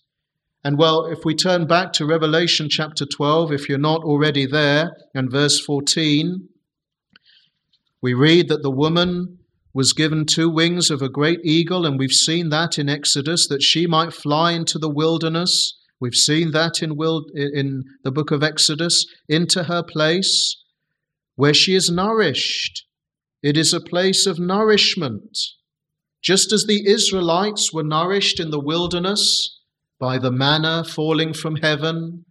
And 0.63 0.77
well, 0.77 1.05
if 1.05 1.23
we 1.23 1.35
turn 1.35 1.67
back 1.67 1.93
to 1.93 2.05
Revelation 2.05 2.67
chapter 2.69 3.05
12, 3.05 3.53
if 3.53 3.69
you're 3.69 3.77
not 3.77 4.03
already 4.03 4.45
there, 4.45 4.91
and 5.13 5.31
verse 5.31 5.59
14, 5.59 6.49
we 8.01 8.13
read 8.13 8.49
that 8.49 8.63
the 8.63 8.71
woman 8.71 9.38
was 9.73 9.93
given 9.93 10.25
two 10.25 10.49
wings 10.49 10.89
of 10.89 11.01
a 11.01 11.09
great 11.09 11.39
eagle, 11.43 11.85
and 11.85 11.99
we've 11.99 12.11
seen 12.11 12.49
that 12.49 12.79
in 12.79 12.89
Exodus, 12.89 13.47
that 13.47 13.61
she 13.61 13.85
might 13.85 14.13
fly 14.13 14.51
into 14.51 14.79
the 14.79 14.89
wilderness. 14.89 15.77
We've 15.99 16.15
seen 16.15 16.51
that 16.51 16.81
in, 16.81 16.97
in 17.35 17.83
the 18.03 18.11
book 18.11 18.31
of 18.31 18.43
Exodus, 18.43 19.05
into 19.27 19.63
her 19.63 19.83
place 19.83 20.55
where 21.35 21.53
she 21.53 21.75
is 21.75 21.89
nourished. 21.89 22.85
It 23.43 23.57
is 23.57 23.73
a 23.73 23.79
place 23.79 24.25
of 24.25 24.39
nourishment. 24.39 25.37
Just 26.21 26.51
as 26.51 26.65
the 26.65 26.85
Israelites 26.87 27.71
were 27.71 27.83
nourished 27.83 28.39
in 28.39 28.49
the 28.49 28.59
wilderness, 28.59 29.59
by 29.99 30.17
the 30.17 30.31
manna 30.31 30.83
falling 30.83 31.33
from 31.33 31.57
heaven? 31.57 32.25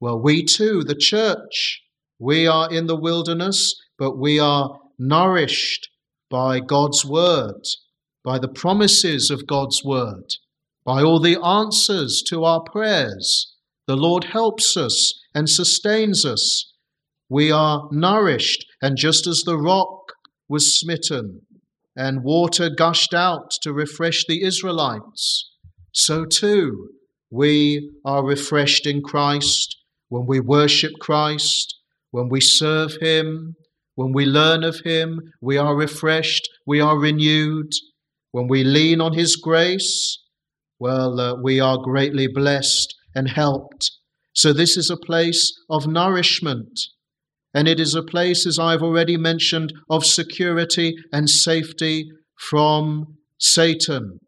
Well, 0.00 0.20
we 0.20 0.44
too, 0.44 0.82
the 0.82 0.94
church, 0.94 1.82
we 2.18 2.46
are 2.46 2.70
in 2.70 2.86
the 2.86 2.96
wilderness, 2.96 3.74
but 3.98 4.18
we 4.18 4.38
are 4.38 4.78
nourished 4.98 5.88
by 6.30 6.60
God's 6.60 7.04
word, 7.04 7.62
by 8.24 8.38
the 8.38 8.48
promises 8.48 9.30
of 9.30 9.46
God's 9.46 9.82
word, 9.84 10.24
by 10.84 11.02
all 11.02 11.20
the 11.20 11.40
answers 11.42 12.22
to 12.28 12.44
our 12.44 12.62
prayers. 12.62 13.54
The 13.86 13.96
Lord 13.96 14.24
helps 14.24 14.76
us 14.76 15.14
and 15.34 15.48
sustains 15.48 16.24
us. 16.24 16.72
We 17.28 17.50
are 17.50 17.88
nourished, 17.92 18.64
and 18.82 18.96
just 18.96 19.26
as 19.26 19.42
the 19.44 19.58
rock 19.58 20.12
was 20.48 20.78
smitten 20.78 21.42
and 21.96 22.22
water 22.22 22.68
gushed 22.68 23.14
out 23.14 23.50
to 23.62 23.72
refresh 23.72 24.24
the 24.26 24.42
Israelites, 24.42 25.50
so 25.92 26.24
too 26.24 26.90
we 27.30 27.90
are 28.04 28.24
refreshed 28.24 28.86
in 28.86 29.02
Christ 29.02 29.76
when 30.08 30.26
we 30.26 30.38
worship 30.38 30.92
Christ, 31.00 31.74
when 32.10 32.28
we 32.28 32.40
serve 32.40 32.96
Him, 33.00 33.56
when 33.96 34.12
we 34.12 34.24
learn 34.24 34.62
of 34.62 34.80
Him, 34.84 35.20
we 35.42 35.58
are 35.58 35.74
refreshed, 35.74 36.48
we 36.64 36.80
are 36.80 36.98
renewed. 36.98 37.72
When 38.30 38.46
we 38.46 38.62
lean 38.62 39.00
on 39.00 39.14
His 39.14 39.34
grace, 39.36 40.22
well, 40.78 41.18
uh, 41.18 41.34
we 41.42 41.58
are 41.58 41.78
greatly 41.78 42.28
blessed 42.28 42.94
and 43.14 43.28
helped. 43.28 43.90
So, 44.32 44.52
this 44.52 44.76
is 44.76 44.88
a 44.88 44.96
place 44.96 45.52
of 45.68 45.88
nourishment. 45.88 46.78
And 47.52 47.66
it 47.66 47.80
is 47.80 47.94
a 47.94 48.02
place, 48.02 48.46
as 48.46 48.58
I've 48.58 48.82
already 48.82 49.16
mentioned, 49.16 49.72
of 49.90 50.04
security 50.04 50.94
and 51.10 51.28
safety 51.28 52.10
from 52.36 53.16
Satan 53.38 54.20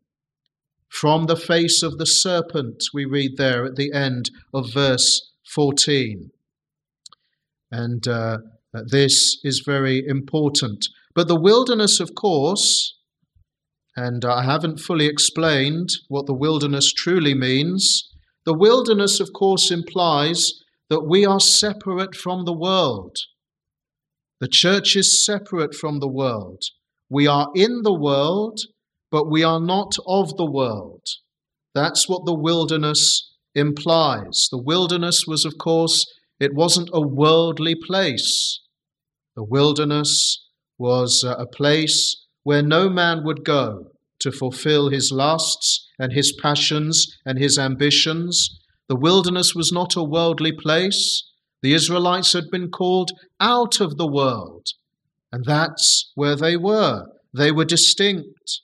from 0.88 1.26
the 1.26 1.37
face 1.37 1.83
of 1.83 1.98
the 1.98 2.07
serpent, 2.07 2.83
we 2.94 3.04
read 3.04 3.37
there 3.37 3.64
at 3.64 3.76
the 3.76 3.92
end 3.92 4.31
of 4.54 4.72
verse 4.72 5.33
14. 5.54 6.31
And 7.70 8.09
uh, 8.09 8.38
this 8.72 9.38
is 9.42 9.62
very 9.64 10.04
important. 10.07 10.87
But 11.14 11.28
the 11.28 11.40
wilderness, 11.40 12.00
of 12.00 12.14
course, 12.14 12.94
and 13.96 14.24
I 14.24 14.44
haven't 14.44 14.78
fully 14.78 15.07
explained 15.07 15.88
what 16.09 16.26
the 16.26 16.35
wilderness 16.35 16.92
truly 16.92 17.35
means. 17.35 18.09
The 18.44 18.57
wilderness, 18.57 19.18
of 19.20 19.33
course, 19.33 19.70
implies 19.70 20.52
that 20.88 21.09
we 21.09 21.26
are 21.26 21.40
separate 21.40 22.14
from 22.14 22.44
the 22.44 22.57
world. 22.57 23.16
The 24.40 24.48
church 24.48 24.94
is 24.94 25.24
separate 25.24 25.74
from 25.74 25.98
the 25.98 26.09
world. 26.09 26.62
We 27.11 27.26
are 27.26 27.48
in 27.54 27.83
the 27.83 27.98
world, 27.98 28.61
but 29.11 29.31
we 29.31 29.42
are 29.42 29.61
not 29.61 29.96
of 30.07 30.37
the 30.37 30.48
world. 30.48 31.02
That's 31.74 32.09
what 32.09 32.24
the 32.24 32.35
wilderness 32.35 33.35
implies. 33.54 34.48
The 34.50 34.62
wilderness 34.62 35.24
was, 35.26 35.44
of 35.44 35.59
course, 35.59 36.07
it 36.40 36.55
wasn't 36.55 36.90
a 36.92 37.07
worldly 37.07 37.74
place. 37.74 38.61
The 39.37 39.44
wilderness 39.44 40.46
was 40.79 41.24
uh, 41.27 41.35
a 41.37 41.46
place 41.46 42.27
where 42.42 42.62
no 42.62 42.88
man 42.88 43.24
would 43.24 43.44
go 43.44 43.90
to 44.20 44.33
fulfill 44.33 44.88
his 44.88 45.11
lusts 45.12 45.87
and 45.98 46.12
his 46.12 46.33
passions 46.40 47.07
and 47.24 47.38
his 47.38 47.59
ambitions. 47.59 48.61
The 48.88 48.96
wilderness 48.96 49.55
was 49.55 49.72
not 49.72 49.96
a 49.96 50.03
worldly 50.03 50.53
place. 50.53 51.24
The 51.62 51.74
Israelites 51.74 52.33
had 52.33 52.51
been 52.51 52.70
called 52.70 53.11
out 53.40 53.81
of 53.81 53.96
the 53.96 54.11
world. 54.11 54.66
And 55.33 55.44
that's 55.44 56.11
where 56.14 56.37
they 56.37 56.57
were. 56.57 57.05
They 57.35 57.53
were 57.53 57.64
distinct. 57.64 58.61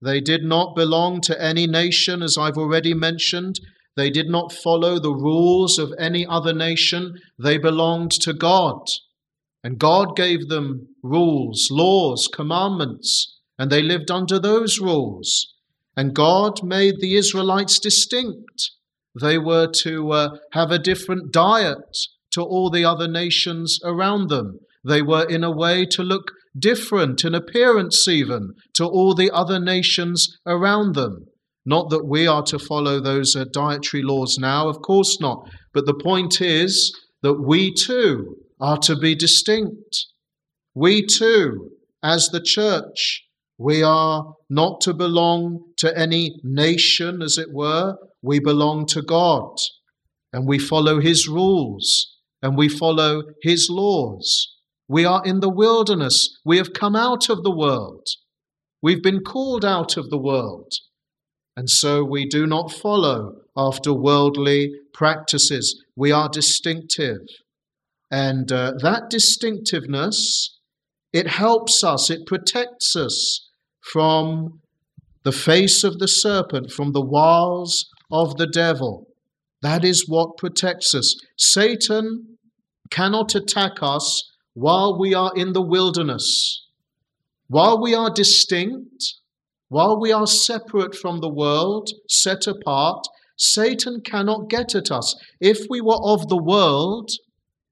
They 0.00 0.20
did 0.20 0.42
not 0.42 0.74
belong 0.74 1.20
to 1.22 1.40
any 1.40 1.66
nation, 1.66 2.22
as 2.22 2.36
I've 2.36 2.58
already 2.58 2.92
mentioned. 2.92 3.60
They 3.96 4.10
did 4.10 4.28
not 4.28 4.52
follow 4.52 4.98
the 4.98 5.14
rules 5.14 5.78
of 5.78 5.92
any 5.98 6.26
other 6.26 6.52
nation. 6.52 7.18
They 7.38 7.58
belonged 7.58 8.12
to 8.22 8.32
God. 8.32 8.86
And 9.62 9.78
God 9.78 10.16
gave 10.16 10.48
them 10.48 10.88
rules, 11.02 11.68
laws, 11.70 12.28
commandments, 12.32 13.38
and 13.58 13.70
they 13.70 13.82
lived 13.82 14.10
under 14.10 14.38
those 14.38 14.80
rules. 14.80 15.54
And 15.96 16.14
God 16.14 16.62
made 16.64 17.00
the 17.00 17.14
Israelites 17.16 17.78
distinct. 17.78 18.70
They 19.20 19.38
were 19.38 19.70
to 19.82 20.10
uh, 20.12 20.36
have 20.52 20.70
a 20.70 20.78
different 20.78 21.32
diet 21.32 21.98
to 22.32 22.42
all 22.42 22.70
the 22.70 22.84
other 22.84 23.06
nations 23.06 23.78
around 23.84 24.30
them. 24.30 24.60
They 24.84 25.02
were, 25.02 25.24
in 25.24 25.44
a 25.44 25.50
way, 25.50 25.84
to 25.86 26.02
look 26.02 26.32
different 26.58 27.24
in 27.24 27.34
appearance, 27.34 28.08
even 28.08 28.54
to 28.74 28.84
all 28.84 29.14
the 29.14 29.30
other 29.30 29.60
nations 29.60 30.38
around 30.46 30.94
them. 30.94 31.26
Not 31.64 31.90
that 31.90 32.04
we 32.04 32.26
are 32.26 32.42
to 32.44 32.58
follow 32.58 33.00
those 33.00 33.36
uh, 33.36 33.44
dietary 33.52 34.02
laws 34.02 34.36
now, 34.38 34.68
of 34.68 34.82
course 34.82 35.20
not. 35.20 35.48
But 35.72 35.86
the 35.86 35.94
point 35.94 36.40
is 36.40 36.92
that 37.22 37.34
we 37.34 37.72
too 37.72 38.36
are 38.60 38.78
to 38.78 38.96
be 38.96 39.14
distinct. 39.14 40.06
We 40.74 41.06
too, 41.06 41.70
as 42.02 42.28
the 42.28 42.40
church, 42.40 43.24
we 43.58 43.82
are 43.82 44.34
not 44.50 44.80
to 44.82 44.94
belong 44.94 45.72
to 45.78 45.96
any 45.96 46.40
nation, 46.42 47.22
as 47.22 47.38
it 47.38 47.52
were. 47.52 47.96
We 48.22 48.40
belong 48.40 48.86
to 48.86 49.02
God, 49.02 49.56
and 50.32 50.48
we 50.48 50.58
follow 50.58 51.00
His 51.00 51.28
rules, 51.28 52.18
and 52.42 52.56
we 52.56 52.68
follow 52.68 53.22
His 53.42 53.68
laws. 53.70 54.56
We 54.88 55.04
are 55.04 55.22
in 55.24 55.40
the 55.40 55.48
wilderness. 55.48 56.38
We 56.44 56.56
have 56.58 56.72
come 56.72 56.96
out 56.96 57.28
of 57.28 57.44
the 57.44 57.54
world. 57.54 58.06
We've 58.82 59.02
been 59.02 59.20
called 59.20 59.64
out 59.64 59.96
of 59.96 60.10
the 60.10 60.18
world. 60.18 60.72
And 61.56 61.68
so 61.68 62.02
we 62.04 62.26
do 62.26 62.46
not 62.46 62.72
follow 62.72 63.34
after 63.56 63.92
worldly 63.92 64.72
practices. 64.94 65.84
We 65.96 66.10
are 66.10 66.28
distinctive. 66.28 67.20
And 68.10 68.50
uh, 68.50 68.72
that 68.82 69.10
distinctiveness, 69.10 70.58
it 71.12 71.26
helps 71.26 71.82
us, 71.84 72.10
it 72.10 72.26
protects 72.26 72.96
us 72.96 73.48
from 73.92 74.60
the 75.24 75.32
face 75.32 75.84
of 75.84 75.98
the 75.98 76.08
serpent, 76.08 76.70
from 76.70 76.92
the 76.92 77.04
wiles 77.04 77.86
of 78.10 78.36
the 78.36 78.46
devil. 78.46 79.06
That 79.62 79.84
is 79.84 80.08
what 80.08 80.36
protects 80.36 80.94
us. 80.94 81.14
Satan 81.38 82.38
cannot 82.90 83.34
attack 83.34 83.74
us 83.80 84.30
while 84.54 84.98
we 84.98 85.14
are 85.14 85.32
in 85.34 85.52
the 85.52 85.62
wilderness, 85.62 86.66
while 87.48 87.80
we 87.80 87.94
are 87.94 88.10
distinct, 88.10 89.14
while 89.72 89.98
we 89.98 90.12
are 90.12 90.26
separate 90.26 90.94
from 90.94 91.20
the 91.20 91.32
world, 91.32 91.88
set 92.06 92.46
apart, 92.46 93.06
Satan 93.38 94.02
cannot 94.04 94.50
get 94.50 94.74
at 94.74 94.90
us. 94.90 95.14
If 95.40 95.60
we 95.70 95.80
were 95.80 95.98
of 96.02 96.28
the 96.28 96.36
world, 96.36 97.10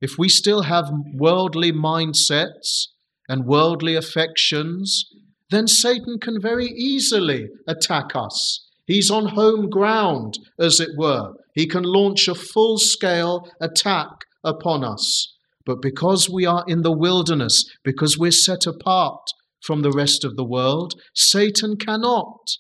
if 0.01 0.13
we 0.17 0.31
still 0.31 0.63
have 0.63 0.91
worldly 1.13 1.73
mindsets 1.73 2.87
and 3.29 3.45
worldly 3.45 3.97
affections, 3.97 5.05
then 5.51 5.67
Satan 5.67 6.19
can 6.19 6.41
very 6.41 6.69
easily 6.69 7.49
attack 7.69 8.17
us. 8.17 8.67
He's 8.87 9.11
on 9.11 9.35
home 9.35 9.69
ground, 9.69 10.39
as 10.59 10.81
it 10.81 10.97
were. 10.97 11.35
He 11.55 11.67
can 11.67 11.83
launch 11.83 12.29
a 12.29 12.35
full 12.35 12.79
scale 12.79 13.47
attack 13.61 14.09
upon 14.43 14.85
us. 14.85 15.37
But 15.67 15.83
because 15.83 16.31
we 16.31 16.47
are 16.47 16.65
in 16.67 16.81
the 16.81 16.97
wilderness, 16.97 17.63
because 17.85 18.17
we're 18.17 18.31
set 18.31 18.67
apart 18.67 19.21
from 19.63 19.83
the 19.83 19.93
rest 19.93 20.25
of 20.25 20.37
the 20.37 20.45
world, 20.45 20.95
Satan 21.15 21.77
cannot. 21.77 22.51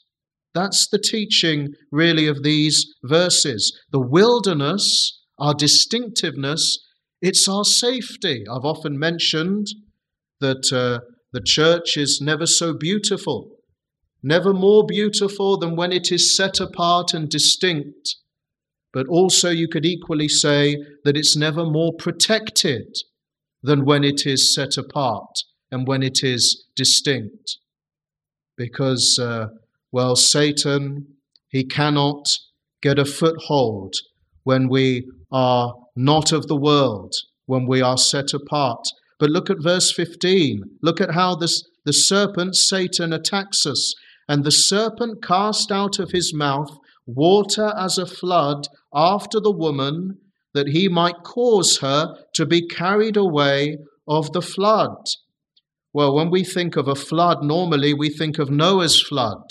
That's 0.55 0.89
the 0.89 0.99
teaching, 0.99 1.75
really, 1.91 2.27
of 2.27 2.43
these 2.43 2.95
verses. 3.05 3.79
The 3.91 4.01
wilderness, 4.01 5.21
our 5.39 5.55
distinctiveness, 5.55 6.79
it's 7.23 7.49
our 7.49 7.65
safety. 7.65 8.45
I've 8.51 8.65
often 8.65 8.99
mentioned 8.99 9.67
that 10.41 10.73
uh, 10.73 11.05
the 11.33 11.43
church 11.45 11.97
is 11.97 12.21
never 12.23 12.47
so 12.47 12.75
beautiful, 12.77 13.59
never 14.23 14.53
more 14.53 14.85
beautiful 14.87 15.59
than 15.59 15.77
when 15.77 15.93
it 15.93 16.11
is 16.11 16.37
set 16.37 16.61
apart 16.61 17.15
and 17.15 17.29
distinct 17.29 18.17
but 18.93 19.07
also, 19.07 19.51
you 19.51 19.69
could 19.69 19.87
equally 19.87 20.29
say 20.29 20.77
that 21.05 21.17
it's 21.17 21.37
never 21.37 21.65
more 21.65 21.93
protected 21.97 22.97
than 23.63 23.85
when 23.85 24.03
it 24.03 24.27
is 24.27 24.55
set 24.55 24.77
apart 24.77 25.31
and 25.71 25.87
when 25.87 26.03
it 26.03 26.23
is 26.23 26.65
distinct. 26.77 27.59
Because, 28.57 29.19
uh, 29.21 29.49
well, 29.93 30.17
Satan, 30.17 31.07
he 31.49 31.65
cannot 31.65 32.27
get 32.83 32.99
a 32.99 33.05
foothold 33.05 33.95
when 34.45 34.69
we 34.69 35.09
are 35.31 35.75
not 35.97 36.33
of 36.33 36.47
the 36.47 36.57
world, 36.57 37.13
when 37.47 37.67
we 37.67 37.81
are 37.81 37.99
set 37.99 38.33
apart. 38.33 38.85
But 39.19 39.31
look 39.31 39.51
at 39.51 39.63
verse 39.63 39.93
15. 39.93 40.63
Look 40.83 41.01
at 41.01 41.13
how 41.13 41.35
this, 41.35 41.63
the 41.85 41.93
serpent, 41.93 42.57
Satan, 42.57 43.13
attacks 43.13 43.67
us. 43.67 43.95
And 44.29 44.45
the 44.45 44.51
serpent 44.51 45.23
cast 45.23 45.71
out 45.71 45.99
of 45.99 46.13
his 46.13 46.33
mouth 46.33 46.77
water 47.07 47.73
as 47.77 47.99
a 47.99 48.07
flood 48.07 48.67
after 48.95 49.41
the 49.41 49.53
woman, 49.53 50.19
that 50.55 50.69
he 50.69 50.89
might 50.89 51.23
cause 51.23 51.79
her 51.79 52.15
to 52.35 52.45
be 52.45 52.67
carried 52.67 53.17
away 53.17 53.77
of 54.09 54.33
the 54.33 54.43
flood. 54.43 54.97
Well, 55.93 56.15
when 56.15 56.31
we 56.31 56.45
think 56.45 56.77
of 56.77 56.87
a 56.87 56.95
flood, 56.95 57.43
normally 57.43 57.93
we 57.95 58.11
think 58.11 58.39
of 58.39 58.51
Noah's 58.51 59.03
flood 59.03 59.43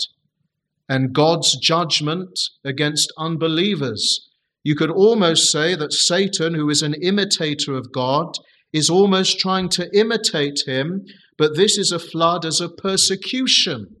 and 0.88 1.12
God's 1.12 1.56
judgment 1.58 2.38
against 2.64 3.12
unbelievers. 3.18 4.28
You 4.64 4.74
could 4.74 4.90
almost 4.90 5.50
say 5.50 5.74
that 5.74 5.92
Satan, 5.92 6.54
who 6.54 6.68
is 6.70 6.82
an 6.82 6.94
imitator 6.94 7.76
of 7.76 7.92
God, 7.92 8.34
is 8.72 8.90
almost 8.90 9.38
trying 9.38 9.68
to 9.70 9.88
imitate 9.96 10.60
him, 10.66 11.04
but 11.36 11.56
this 11.56 11.76
is 11.76 11.92
a 11.92 11.98
flood 11.98 12.44
as 12.44 12.60
a 12.60 12.68
persecution 12.68 13.96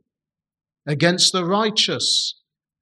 against 0.86 1.32
the 1.32 1.44
righteous. 1.44 2.34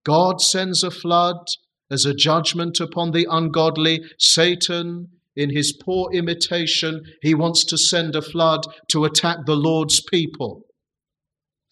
God 0.04 0.40
sends 0.40 0.82
a 0.82 0.90
flood 0.90 1.46
as 1.90 2.04
a 2.04 2.14
judgment 2.14 2.80
upon 2.80 3.10
the 3.10 3.26
ungodly. 3.30 4.00
Satan, 4.18 5.08
in 5.38 5.55
his 5.55 5.72
poor 5.72 6.11
imitation, 6.12 7.05
he 7.22 7.33
wants 7.33 7.64
to 7.64 7.79
send 7.79 8.16
a 8.16 8.20
flood 8.20 8.62
to 8.88 9.05
attack 9.05 9.38
the 9.46 9.55
Lord's 9.55 10.03
people. 10.03 10.62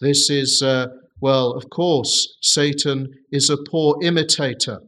This 0.01 0.31
is, 0.31 0.63
uh, 0.65 0.87
well, 1.21 1.51
of 1.51 1.69
course, 1.69 2.37
Satan 2.41 3.09
is 3.33 3.51
a 3.51 3.57
poor 3.57 3.97
imitator. 4.03 4.79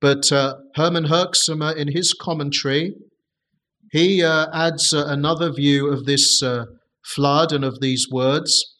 But 0.00 0.32
uh, 0.32 0.54
Herman 0.74 1.04
Hoeksema, 1.04 1.76
in 1.76 1.88
his 1.88 2.14
commentary, 2.14 2.94
he 3.92 4.24
uh, 4.24 4.46
adds 4.52 4.94
uh, 4.94 5.04
another 5.06 5.52
view 5.52 5.92
of 5.92 6.06
this 6.06 6.42
uh, 6.42 6.64
flood 7.04 7.52
and 7.52 7.64
of 7.64 7.80
these 7.80 8.08
words. 8.10 8.74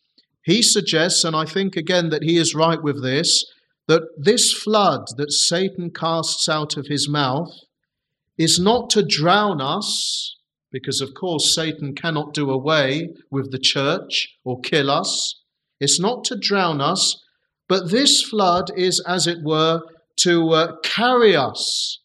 He 0.45 0.63
suggests, 0.63 1.23
and 1.23 1.37
I 1.37 1.45
think 1.45 1.77
again 1.77 2.09
that 2.09 2.23
he 2.23 2.39
is 2.39 2.55
right 2.55 2.83
with 2.83 3.03
this, 3.03 3.45
that 3.89 4.03
this 4.19 4.55
flood 4.55 5.03
that 5.19 5.33
Satan 5.33 5.91
casts 5.91 6.49
out 6.49 6.79
of 6.79 6.87
his 6.87 7.09
mouth 7.09 7.53
is 8.39 8.59
not 8.59 8.91
to 8.91 9.03
drown 9.03 9.61
us, 9.61 10.37
because 10.73 11.01
of 11.01 11.15
course 11.15 11.55
Satan 11.55 11.95
cannot 11.95 12.35
do 12.35 12.51
away 12.51 13.11
with 13.31 13.53
the 13.53 13.59
church 13.59 14.29
or 14.45 14.61
kill 14.61 14.91
us. 14.91 15.41
It's 15.81 16.01
not 16.01 16.25
to 16.25 16.39
drown 16.39 16.81
us, 16.81 17.21
but 17.69 17.91
this 17.91 18.23
flood 18.23 18.71
is, 18.77 19.03
as 19.07 19.27
it 19.27 19.39
were, 19.43 19.83
to 20.21 20.51
uh, 20.51 20.77
carry 20.83 21.35
us 21.35 22.01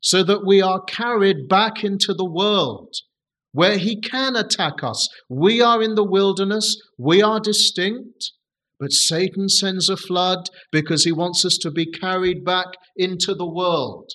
so 0.00 0.22
that 0.22 0.46
we 0.46 0.62
are 0.62 0.82
carried 0.82 1.48
back 1.48 1.82
into 1.82 2.14
the 2.14 2.28
world 2.28 2.94
where 3.52 3.78
he 3.78 4.00
can 4.00 4.36
attack 4.36 4.84
us. 4.84 5.08
We 5.28 5.60
are 5.60 5.82
in 5.82 5.94
the 5.94 6.04
wilderness, 6.04 6.80
we 6.96 7.22
are 7.22 7.40
distinct, 7.40 8.32
but 8.78 8.92
Satan 8.92 9.48
sends 9.48 9.88
a 9.88 9.96
flood 9.96 10.48
because 10.70 11.04
he 11.04 11.12
wants 11.12 11.44
us 11.44 11.58
to 11.62 11.70
be 11.70 11.86
carried 11.86 12.44
back 12.44 12.66
into 12.96 13.34
the 13.34 13.48
world. 13.48 14.12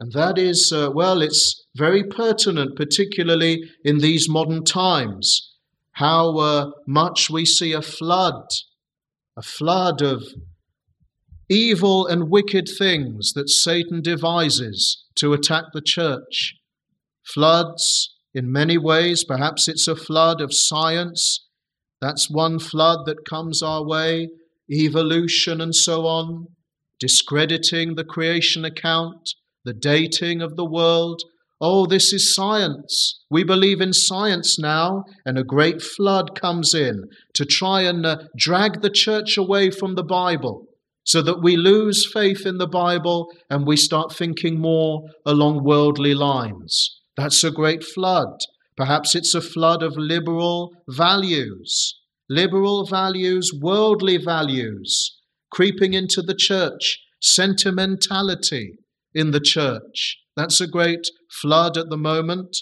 And 0.00 0.12
that 0.12 0.38
is, 0.38 0.72
uh, 0.74 0.90
well, 0.92 1.20
it's 1.20 1.66
very 1.76 2.02
pertinent, 2.02 2.74
particularly 2.74 3.62
in 3.84 3.98
these 3.98 4.28
modern 4.28 4.64
times, 4.64 5.52
how 5.92 6.38
uh, 6.38 6.70
much 6.88 7.28
we 7.28 7.44
see 7.44 7.72
a 7.72 7.82
flood, 7.82 8.42
a 9.36 9.42
flood 9.42 10.00
of 10.00 10.24
evil 11.50 12.06
and 12.06 12.30
wicked 12.30 12.66
things 12.78 13.32
that 13.34 13.50
Satan 13.50 14.00
devises 14.00 15.04
to 15.16 15.34
attack 15.34 15.64
the 15.74 15.82
church. 15.82 16.54
Floods 17.22 18.16
in 18.34 18.50
many 18.50 18.78
ways. 18.78 19.24
Perhaps 19.24 19.68
it's 19.68 19.88
a 19.88 19.96
flood 19.96 20.40
of 20.40 20.54
science. 20.54 21.46
That's 22.00 22.30
one 22.30 22.58
flood 22.58 23.00
that 23.06 23.28
comes 23.28 23.62
our 23.62 23.84
way, 23.84 24.28
evolution 24.70 25.60
and 25.60 25.74
so 25.74 26.06
on, 26.06 26.46
discrediting 26.98 27.96
the 27.96 28.04
creation 28.04 28.64
account, 28.64 29.34
the 29.64 29.72
dating 29.72 30.42
of 30.42 30.56
the 30.56 30.64
world. 30.64 31.22
Oh, 31.60 31.86
this 31.86 32.12
is 32.12 32.34
science. 32.34 33.22
We 33.30 33.44
believe 33.44 33.80
in 33.80 33.92
science 33.92 34.58
now, 34.58 35.04
and 35.26 35.38
a 35.38 35.44
great 35.44 35.82
flood 35.82 36.38
comes 36.40 36.74
in 36.74 37.04
to 37.34 37.44
try 37.44 37.82
and 37.82 38.06
uh, 38.06 38.18
drag 38.36 38.80
the 38.80 38.90
church 38.90 39.36
away 39.36 39.70
from 39.70 39.94
the 39.94 40.02
Bible 40.02 40.66
so 41.04 41.22
that 41.22 41.42
we 41.42 41.56
lose 41.56 42.10
faith 42.10 42.46
in 42.46 42.58
the 42.58 42.66
Bible 42.66 43.28
and 43.48 43.66
we 43.66 43.76
start 43.76 44.14
thinking 44.14 44.58
more 44.58 45.02
along 45.26 45.64
worldly 45.64 46.14
lines. 46.14 47.00
That's 47.16 47.42
a 47.44 47.50
great 47.50 47.84
flood. 47.84 48.38
Perhaps 48.76 49.14
it's 49.14 49.34
a 49.34 49.40
flood 49.40 49.82
of 49.82 49.96
liberal 49.96 50.70
values, 50.88 52.00
liberal 52.28 52.86
values, 52.86 53.52
worldly 53.52 54.16
values 54.16 55.16
creeping 55.50 55.94
into 55.94 56.22
the 56.22 56.34
church, 56.34 57.00
sentimentality 57.20 58.78
in 59.14 59.30
the 59.30 59.40
church. 59.40 60.18
That's 60.36 60.60
a 60.60 60.66
great 60.66 61.08
flood 61.30 61.76
at 61.76 61.90
the 61.90 61.96
moment. 61.96 62.56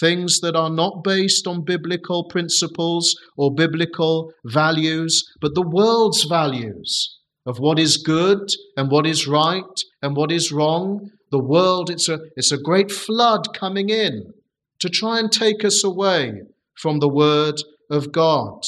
Things 0.00 0.40
that 0.40 0.56
are 0.56 0.70
not 0.70 1.04
based 1.04 1.46
on 1.46 1.64
biblical 1.64 2.24
principles 2.24 3.14
or 3.36 3.54
biblical 3.54 4.32
values, 4.44 5.24
but 5.40 5.54
the 5.54 5.66
world's 5.66 6.24
values 6.24 7.18
of 7.46 7.58
what 7.58 7.78
is 7.78 7.96
good 7.98 8.48
and 8.76 8.90
what 8.90 9.06
is 9.06 9.28
right 9.28 9.62
and 10.02 10.16
what 10.16 10.32
is 10.32 10.50
wrong. 10.50 11.10
The 11.30 11.42
world, 11.42 11.90
it's 11.90 12.08
a, 12.08 12.18
it's 12.36 12.52
a 12.52 12.58
great 12.58 12.90
flood 12.90 13.54
coming 13.54 13.88
in 13.88 14.32
to 14.80 14.88
try 14.88 15.18
and 15.18 15.30
take 15.30 15.64
us 15.64 15.84
away 15.84 16.32
from 16.76 16.98
the 16.98 17.08
Word 17.08 17.56
of 17.90 18.12
God. 18.12 18.62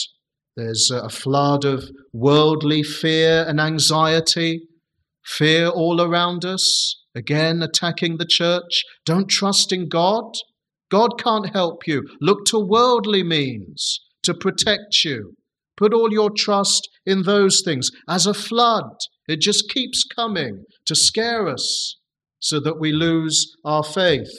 There's 0.57 0.91
a 0.91 1.11
flood 1.11 1.65
of 1.65 1.91
worldly 2.13 2.83
fear 2.83 3.45
and 3.47 3.61
anxiety, 3.61 4.63
fear 5.25 5.69
all 5.69 6.01
around 6.01 6.45
us, 6.45 7.05
again 7.17 7.63
attacking 7.63 8.19
the 8.19 8.27
church. 8.29 8.85
Don't 9.05 9.29
trust 9.29 9.73
in 9.73 9.89
God. 9.89 10.35
God 10.91 11.19
can't 11.19 11.53
help 11.53 11.87
you. 11.87 12.05
Look 12.21 12.45
to 12.47 12.61
worldly 12.61 13.25
means 13.25 14.01
to 14.23 14.35
protect 14.35 15.05
you. 15.05 15.35
Put 15.77 15.93
all 15.93 16.13
your 16.13 16.31
trust 16.31 16.89
in 17.05 17.23
those 17.23 17.63
things. 17.65 17.91
As 18.09 18.27
a 18.27 18.35
flood, 18.35 18.97
it 19.29 19.41
just 19.41 19.69
keeps 19.69 20.05
coming 20.05 20.65
to 20.87 20.95
scare 20.95 21.49
us 21.49 21.97
so 22.39 22.61
that 22.61 22.79
we 22.79 22.93
lose 22.93 23.57
our 23.65 23.83
faith. 23.83 24.31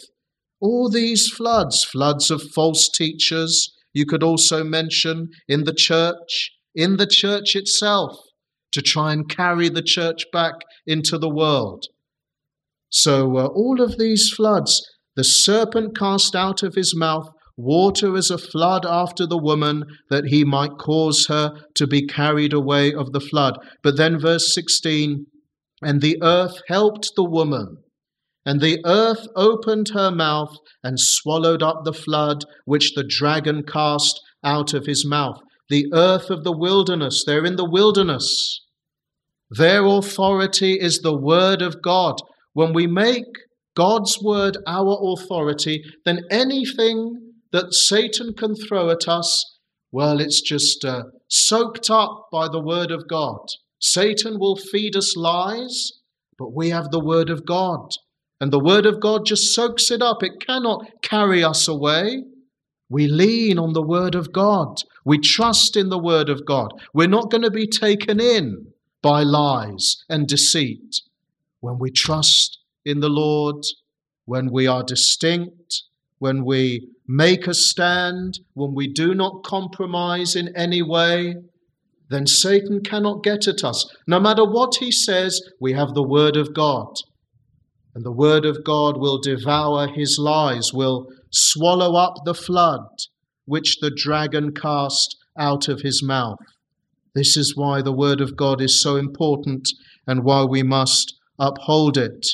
All 0.61 0.89
these 0.89 1.27
floods, 1.29 1.83
floods 1.83 2.31
of 2.31 2.41
false 2.41 2.89
teachers, 2.89 3.73
you 3.93 4.05
could 4.05 4.23
also 4.23 4.63
mention 4.63 5.29
in 5.47 5.65
the 5.65 5.73
church, 5.73 6.51
in 6.73 6.97
the 6.97 7.07
church 7.07 7.55
itself, 7.55 8.17
to 8.71 8.81
try 8.81 9.11
and 9.13 9.29
carry 9.29 9.69
the 9.69 9.81
church 9.81 10.25
back 10.31 10.53
into 10.85 11.17
the 11.17 11.29
world. 11.29 11.85
So, 13.01 13.37
uh, 13.37 13.45
all 13.45 13.79
of 13.79 13.99
these 13.99 14.31
floods, 14.35 14.81
the 15.15 15.23
serpent 15.23 15.95
cast 15.95 16.35
out 16.35 16.63
of 16.63 16.73
his 16.73 16.95
mouth 16.95 17.29
water 17.57 18.15
as 18.15 18.29
a 18.29 18.37
flood 18.37 18.85
after 18.85 19.25
the 19.25 19.37
woman, 19.37 19.83
that 20.09 20.25
he 20.25 20.43
might 20.43 20.77
cause 20.79 21.27
her 21.27 21.51
to 21.75 21.87
be 21.87 22.05
carried 22.05 22.53
away 22.53 22.93
of 22.93 23.11
the 23.11 23.19
flood. 23.19 23.57
But 23.83 23.97
then, 23.97 24.19
verse 24.19 24.53
16, 24.53 25.25
and 25.81 26.01
the 26.01 26.17
earth 26.23 26.61
helped 26.67 27.11
the 27.15 27.23
woman. 27.23 27.77
And 28.45 28.61
the 28.61 28.79
earth 28.85 29.27
opened 29.35 29.89
her 29.93 30.09
mouth 30.09 30.55
and 30.83 30.99
swallowed 30.99 31.61
up 31.61 31.83
the 31.83 31.93
flood 31.93 32.45
which 32.65 32.93
the 32.95 33.03
dragon 33.07 33.63
cast 33.63 34.19
out 34.43 34.73
of 34.73 34.85
his 34.87 35.05
mouth. 35.05 35.39
The 35.69 35.87
earth 35.93 36.29
of 36.29 36.43
the 36.43 36.57
wilderness, 36.57 37.23
they're 37.25 37.45
in 37.45 37.57
the 37.57 37.69
wilderness. 37.69 38.61
Their 39.49 39.85
authority 39.85 40.79
is 40.79 40.99
the 40.99 41.17
word 41.17 41.61
of 41.61 41.81
God. 41.81 42.15
When 42.57 42.73
we 42.73 42.87
make 42.87 43.35
God's 43.75 44.19
word 44.19 44.57
our 44.65 44.97
authority, 45.13 45.83
then 46.05 46.21
anything 46.31 47.33
that 47.51 47.71
Satan 47.71 48.33
can 48.33 48.55
throw 48.55 48.89
at 48.89 49.07
us, 49.07 49.59
well, 49.91 50.19
it's 50.19 50.41
just 50.41 50.83
uh, 50.83 51.03
soaked 51.27 51.91
up 51.91 52.29
by 52.31 52.47
the 52.47 52.59
Word 52.59 52.89
of 52.89 53.07
God. 53.07 53.37
Satan 53.79 54.39
will 54.39 54.55
feed 54.55 54.95
us 54.95 55.15
lies, 55.15 55.91
but 56.39 56.51
we 56.51 56.71
have 56.71 56.89
the 56.89 56.99
Word 56.99 57.29
of 57.29 57.45
God. 57.45 57.91
And 58.41 58.51
the 58.51 58.63
Word 58.63 58.87
of 58.87 58.99
God 58.99 59.27
just 59.27 59.53
soaks 59.53 59.91
it 59.91 60.01
up. 60.01 60.23
It 60.23 60.39
cannot 60.43 61.03
carry 61.03 61.43
us 61.43 61.67
away. 61.67 62.23
We 62.89 63.07
lean 63.07 63.59
on 63.59 63.73
the 63.73 63.85
Word 63.85 64.15
of 64.15 64.33
God. 64.33 64.81
We 65.05 65.19
trust 65.19 65.77
in 65.77 65.89
the 65.89 65.99
Word 65.99 66.27
of 66.27 66.43
God. 66.43 66.71
We're 66.91 67.07
not 67.07 67.29
going 67.29 67.43
to 67.43 67.51
be 67.51 67.67
taken 67.67 68.19
in 68.19 68.73
by 69.03 69.21
lies 69.21 69.97
and 70.09 70.25
deceit. 70.27 71.01
When 71.59 71.77
we 71.79 71.91
trust 71.91 72.59
in 72.85 72.99
the 72.99 73.09
Lord, 73.09 73.63
when 74.25 74.51
we 74.51 74.67
are 74.67 74.83
distinct, 74.83 75.83
when 76.19 76.43
we 76.45 76.89
make 77.07 77.47
a 77.47 77.53
stand, 77.53 78.39
when 78.53 78.73
we 78.73 78.91
do 78.91 79.13
not 79.13 79.43
compromise 79.43 80.35
in 80.35 80.55
any 80.55 80.81
way, 80.81 81.35
then 82.09 82.25
Satan 82.25 82.81
cannot 82.83 83.23
get 83.23 83.47
at 83.47 83.63
us. 83.63 83.85
No 84.07 84.19
matter 84.19 84.45
what 84.45 84.75
he 84.79 84.91
says, 84.91 85.41
we 85.59 85.73
have 85.73 85.93
the 85.93 86.07
Word 86.07 86.35
of 86.37 86.53
God. 86.53 86.93
And 87.93 88.05
the 88.05 88.11
Word 88.11 88.45
of 88.45 88.63
God 88.63 88.97
will 88.97 89.19
devour 89.19 89.87
his 89.87 90.17
lies, 90.19 90.71
will 90.73 91.07
swallow 91.31 91.95
up 91.95 92.13
the 92.25 92.33
flood 92.33 92.85
which 93.45 93.77
the 93.81 93.91
dragon 93.91 94.53
cast 94.53 95.15
out 95.37 95.67
of 95.67 95.81
his 95.81 96.03
mouth. 96.03 96.37
This 97.15 97.35
is 97.35 97.55
why 97.55 97.81
the 97.81 97.95
Word 97.95 98.21
of 98.21 98.35
God 98.35 98.61
is 98.61 98.81
so 98.81 98.95
important 98.95 99.67
and 100.05 100.23
why 100.23 100.43
we 100.43 100.63
must 100.63 101.16
uphold 101.39 101.97
it. 101.97 102.27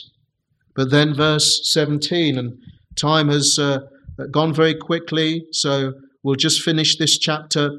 But 0.76 0.92
then, 0.92 1.14
verse 1.14 1.62
17, 1.72 2.38
and 2.38 2.58
time 2.96 3.30
has 3.30 3.58
uh, 3.60 3.80
gone 4.32 4.54
very 4.54 4.76
quickly, 4.76 5.46
so 5.52 5.94
we'll 6.24 6.36
just 6.36 6.62
finish 6.62 6.98
this 6.98 7.18
chapter. 7.18 7.72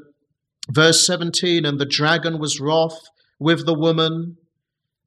Verse 0.69 1.05
17 1.05 1.65
And 1.65 1.79
the 1.79 1.85
dragon 1.85 2.39
was 2.39 2.59
wroth 2.59 2.99
with 3.39 3.65
the 3.65 3.77
woman, 3.77 4.37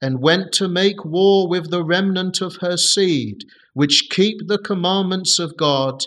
and 0.00 0.22
went 0.22 0.52
to 0.52 0.68
make 0.68 1.04
war 1.04 1.48
with 1.48 1.70
the 1.70 1.84
remnant 1.84 2.40
of 2.40 2.56
her 2.60 2.76
seed, 2.76 3.44
which 3.74 4.08
keep 4.10 4.46
the 4.46 4.58
commandments 4.58 5.38
of 5.38 5.56
God 5.56 6.02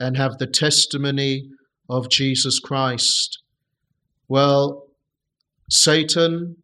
and 0.00 0.16
have 0.16 0.38
the 0.38 0.46
testimony 0.46 1.48
of 1.88 2.08
Jesus 2.08 2.58
Christ. 2.58 3.42
Well, 4.28 4.86
Satan 5.68 6.56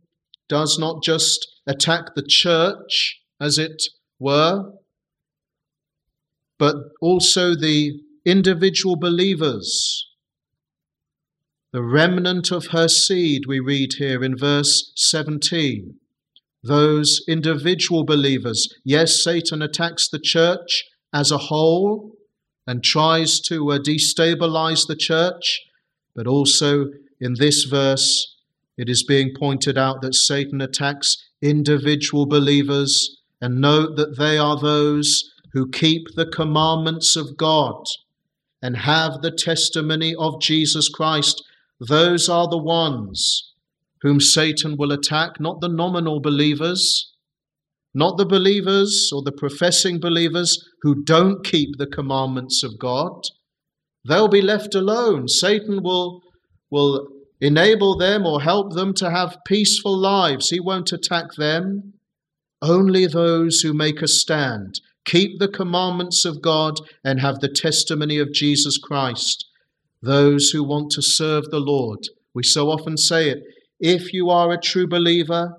does 0.48 0.78
not 0.78 1.02
just 1.02 1.46
attack 1.66 2.14
the 2.14 2.24
church, 2.26 3.20
as 3.40 3.58
it 3.58 3.82
were, 4.18 4.72
but 6.58 6.76
also 7.00 7.54
the 7.54 8.00
individual 8.24 8.96
believers. 8.96 10.06
The 11.72 11.82
remnant 11.82 12.50
of 12.50 12.68
her 12.68 12.88
seed, 12.88 13.46
we 13.46 13.60
read 13.60 13.94
here 13.98 14.24
in 14.24 14.36
verse 14.36 14.92
17. 14.96 15.94
Those 16.62 17.22
individual 17.28 18.04
believers. 18.04 18.68
Yes, 18.84 19.22
Satan 19.22 19.62
attacks 19.62 20.08
the 20.08 20.18
church 20.18 20.84
as 21.12 21.30
a 21.30 21.38
whole 21.38 22.16
and 22.66 22.84
tries 22.84 23.40
to 23.40 23.72
uh, 23.72 23.78
destabilize 23.78 24.86
the 24.86 24.96
church, 24.96 25.60
but 26.14 26.26
also 26.26 26.86
in 27.20 27.34
this 27.38 27.64
verse, 27.64 28.36
it 28.76 28.88
is 28.88 29.02
being 29.02 29.32
pointed 29.34 29.78
out 29.78 30.02
that 30.02 30.14
Satan 30.14 30.60
attacks 30.60 31.29
individual 31.42 32.26
believers, 32.26 33.16
and 33.40 33.60
note 33.60 33.96
that 33.96 34.18
they 34.18 34.36
are 34.36 34.58
those 34.58 35.30
who 35.52 35.68
keep 35.68 36.14
the 36.14 36.26
commandments 36.26 37.16
of 37.16 37.36
God 37.36 37.84
and 38.62 38.76
have 38.76 39.22
the 39.22 39.30
testimony 39.30 40.14
of 40.14 40.40
Jesus 40.40 40.88
Christ, 40.88 41.42
those 41.80 42.28
are 42.28 42.48
the 42.48 42.58
ones 42.58 43.52
whom 44.02 44.20
Satan 44.20 44.76
will 44.76 44.92
attack, 44.92 45.40
not 45.40 45.60
the 45.60 45.68
nominal 45.68 46.20
believers, 46.20 47.12
not 47.94 48.18
the 48.18 48.26
believers 48.26 49.10
or 49.12 49.22
the 49.22 49.32
professing 49.32 49.98
believers 49.98 50.62
who 50.82 51.02
don't 51.02 51.44
keep 51.44 51.76
the 51.76 51.86
commandments 51.86 52.62
of 52.62 52.78
God. 52.78 53.24
They'll 54.06 54.28
be 54.28 54.42
left 54.42 54.74
alone. 54.74 55.28
Satan 55.28 55.82
will, 55.82 56.22
will 56.70 57.08
enable 57.40 57.96
them 57.96 58.26
or 58.26 58.42
help 58.42 58.74
them 58.74 58.94
to 58.94 59.10
have 59.10 59.38
peaceful 59.46 59.96
lives. 59.96 60.50
He 60.50 60.60
won't 60.60 60.92
attack 60.92 61.34
them. 61.36 61.94
Only 62.62 63.06
those 63.06 63.60
who 63.60 63.72
make 63.72 64.02
a 64.02 64.08
stand 64.08 64.80
keep 65.04 65.38
the 65.38 65.48
commandments 65.48 66.24
of 66.24 66.42
God, 66.42 66.74
and 67.04 67.20
have 67.20 67.40
the 67.40 67.48
testimony 67.48 68.18
of 68.18 68.32
Jesus 68.32 68.78
Christ. 68.78 69.46
Those 70.02 70.50
who 70.50 70.62
want 70.62 70.90
to 70.92 71.02
serve 71.02 71.44
the 71.50 71.60
Lord. 71.60 71.98
We 72.34 72.42
so 72.42 72.70
often 72.70 72.96
say 72.96 73.28
it. 73.28 73.38
If 73.78 74.12
you 74.12 74.30
are 74.30 74.52
a 74.52 74.60
true 74.60 74.86
believer, 74.86 75.54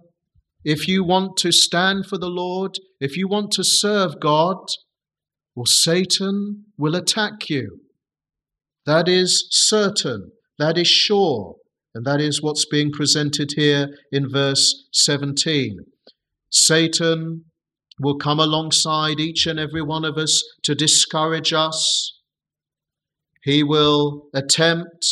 if 0.64 0.88
you 0.88 1.04
want 1.04 1.38
to 1.38 1.52
stand 1.52 2.06
for 2.06 2.18
the 2.18 2.30
Lord, 2.30 2.78
if 3.00 3.18
you 3.18 3.28
want 3.28 3.52
to 3.54 3.64
serve 3.64 4.20
God, 4.20 4.58
well, 5.56 5.66
Satan 5.66 6.66
will 6.78 6.96
attack 6.96 7.50
you. 7.50 7.82
That 8.86 9.08
is 9.10 9.48
certain, 9.50 10.32
that 10.60 10.78
is 10.78 10.88
sure, 10.88 11.56
and 11.94 12.06
that 12.06 12.22
is 12.22 12.42
what's 12.42 12.66
being 12.66 12.92
presented 12.92 13.52
here 13.56 13.90
in 14.12 14.30
verse 14.30 14.88
17. 14.94 15.80
Satan 16.50 17.46
will 18.00 18.18
come 18.18 18.40
alongside 18.40 19.20
each 19.20 19.46
and 19.46 19.60
every 19.60 19.82
one 19.82 20.06
of 20.06 20.18
us 20.18 20.44
to 20.64 20.74
discourage 20.74 21.54
us. 21.54 22.20
He 23.44 23.64
will 23.64 24.28
attempt 24.34 25.06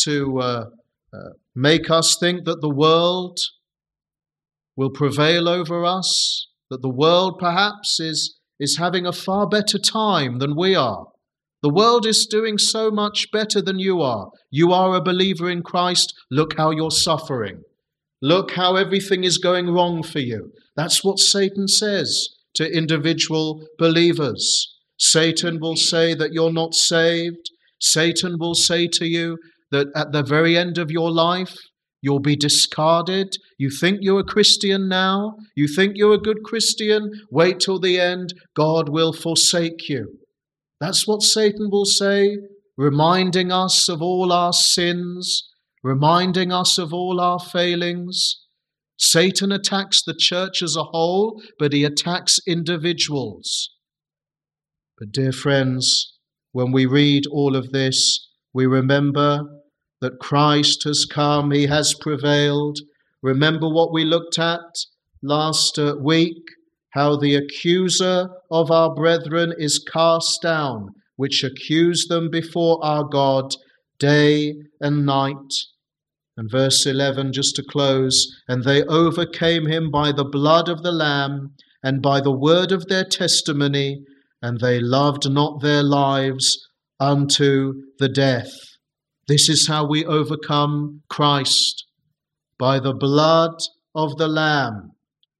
to 0.00 0.38
uh, 0.40 0.64
uh, 1.12 1.18
make 1.54 1.90
us 1.90 2.16
think 2.18 2.44
that 2.44 2.60
the 2.60 2.74
world 2.74 3.38
will 4.76 4.90
prevail 4.90 5.48
over 5.48 5.84
us, 5.84 6.48
that 6.70 6.82
the 6.82 6.88
world 6.88 7.38
perhaps 7.38 8.00
is, 8.00 8.38
is 8.58 8.78
having 8.78 9.06
a 9.06 9.12
far 9.12 9.46
better 9.46 9.78
time 9.78 10.38
than 10.38 10.56
we 10.56 10.74
are. 10.74 11.06
The 11.64 11.72
world 11.72 12.04
is 12.04 12.26
doing 12.26 12.58
so 12.58 12.90
much 12.90 13.30
better 13.32 13.62
than 13.62 13.78
you 13.78 14.02
are. 14.02 14.28
You 14.50 14.74
are 14.74 14.94
a 14.94 15.00
believer 15.00 15.48
in 15.48 15.62
Christ. 15.62 16.12
Look 16.30 16.58
how 16.58 16.72
you're 16.72 16.90
suffering. 16.90 17.62
Look 18.20 18.50
how 18.50 18.76
everything 18.76 19.24
is 19.24 19.38
going 19.38 19.70
wrong 19.70 20.02
for 20.02 20.18
you. 20.18 20.52
That's 20.76 21.02
what 21.02 21.18
Satan 21.18 21.66
says 21.66 22.28
to 22.56 22.70
individual 22.70 23.66
believers. 23.78 24.76
Satan 24.98 25.58
will 25.58 25.74
say 25.74 26.12
that 26.12 26.34
you're 26.34 26.52
not 26.52 26.74
saved. 26.74 27.50
Satan 27.80 28.38
will 28.38 28.54
say 28.54 28.86
to 28.88 29.06
you 29.06 29.38
that 29.70 29.86
at 29.96 30.12
the 30.12 30.22
very 30.22 30.58
end 30.58 30.76
of 30.76 30.90
your 30.90 31.10
life, 31.10 31.56
you'll 32.02 32.20
be 32.20 32.36
discarded. 32.36 33.38
You 33.56 33.70
think 33.70 34.00
you're 34.02 34.20
a 34.20 34.24
Christian 34.24 34.86
now? 34.86 35.36
You 35.54 35.66
think 35.66 35.94
you're 35.96 36.12
a 36.12 36.28
good 36.28 36.42
Christian? 36.44 37.10
Wait 37.30 37.58
till 37.58 37.80
the 37.80 37.98
end. 37.98 38.34
God 38.54 38.90
will 38.90 39.14
forsake 39.14 39.88
you. 39.88 40.18
That's 40.84 41.08
what 41.08 41.22
Satan 41.22 41.70
will 41.70 41.86
say, 41.86 42.36
reminding 42.76 43.50
us 43.50 43.88
of 43.88 44.02
all 44.02 44.30
our 44.30 44.52
sins, 44.52 45.48
reminding 45.82 46.52
us 46.52 46.76
of 46.76 46.92
all 46.92 47.20
our 47.20 47.38
failings. 47.38 48.42
Satan 48.98 49.50
attacks 49.50 50.02
the 50.04 50.14
church 50.14 50.60
as 50.62 50.76
a 50.76 50.90
whole, 50.92 51.40
but 51.58 51.72
he 51.72 51.84
attacks 51.84 52.38
individuals. 52.46 53.70
But, 54.98 55.10
dear 55.10 55.32
friends, 55.32 56.18
when 56.52 56.70
we 56.70 56.84
read 56.84 57.22
all 57.28 57.56
of 57.56 57.72
this, 57.72 58.28
we 58.52 58.66
remember 58.66 59.40
that 60.02 60.20
Christ 60.20 60.82
has 60.84 61.06
come, 61.10 61.50
he 61.50 61.64
has 61.64 61.94
prevailed. 61.98 62.78
Remember 63.22 63.70
what 63.70 63.90
we 63.90 64.04
looked 64.04 64.38
at 64.38 64.60
last 65.22 65.78
uh, 65.78 65.94
week 65.98 66.42
how 66.94 67.16
the 67.16 67.34
accuser 67.34 68.28
of 68.52 68.70
our 68.70 68.94
brethren 68.94 69.52
is 69.58 69.84
cast 69.92 70.40
down, 70.40 70.88
which 71.16 71.42
accuse 71.42 72.06
them 72.06 72.30
before 72.30 72.78
our 72.84 73.02
God 73.02 73.52
day 73.98 74.54
and 74.80 75.04
night. 75.04 75.52
And 76.36 76.48
verse 76.50 76.86
11, 76.86 77.32
just 77.32 77.56
to 77.56 77.64
close, 77.68 78.32
and 78.46 78.62
they 78.62 78.84
overcame 78.84 79.66
him 79.66 79.90
by 79.90 80.12
the 80.12 80.24
blood 80.24 80.68
of 80.68 80.82
the 80.82 80.92
Lamb 80.92 81.54
and 81.82 82.00
by 82.00 82.20
the 82.20 82.36
word 82.36 82.70
of 82.70 82.86
their 82.86 83.04
testimony, 83.04 84.04
and 84.40 84.60
they 84.60 84.78
loved 84.78 85.28
not 85.28 85.62
their 85.62 85.82
lives 85.82 86.56
unto 87.00 87.74
the 87.98 88.08
death. 88.08 88.52
This 89.26 89.48
is 89.48 89.66
how 89.66 89.84
we 89.86 90.04
overcome 90.04 91.02
Christ 91.08 91.86
by 92.56 92.78
the 92.78 92.94
blood 92.94 93.54
of 93.96 94.16
the 94.16 94.28
Lamb. 94.28 94.92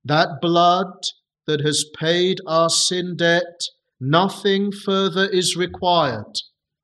That 0.05 0.41
blood 0.41 0.93
that 1.47 1.61
has 1.61 1.85
paid 1.99 2.41
our 2.47 2.69
sin 2.69 3.17
debt, 3.17 3.61
nothing 4.01 4.73
further 4.73 5.27
is 5.27 5.57
required. 5.57 6.41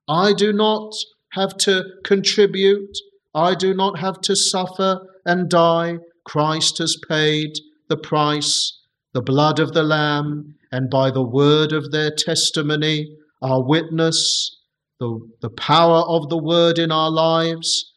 I 0.09 0.33
do 0.33 0.53
not 0.53 0.93
have 1.33 1.57
to 1.59 1.85
contribute, 2.05 2.97
I 3.35 3.55
do 3.55 3.75
not 3.75 3.99
have 3.99 4.21
to 4.23 4.35
suffer 4.35 5.01
and 5.25 5.49
die. 5.49 5.99
Christ 6.25 6.79
has 6.79 6.97
paid 7.09 7.53
the 7.89 7.97
price, 7.97 8.79
the 9.15 9.23
blood 9.23 9.59
of 9.59 9.73
the 9.73 9.83
Lamb, 9.83 10.55
and 10.73 10.91
by 10.91 11.11
the 11.11 11.23
word 11.23 11.73
of 11.73 11.91
their 11.91 12.11
testimony, 12.11 13.17
our 13.43 13.67
witness, 13.67 14.59
the, 14.99 15.19
the 15.41 15.51
power 15.51 16.03
of 16.07 16.29
the 16.29 16.39
word 16.39 16.79
in 16.79 16.93
our 16.93 17.11
lives, 17.11 17.93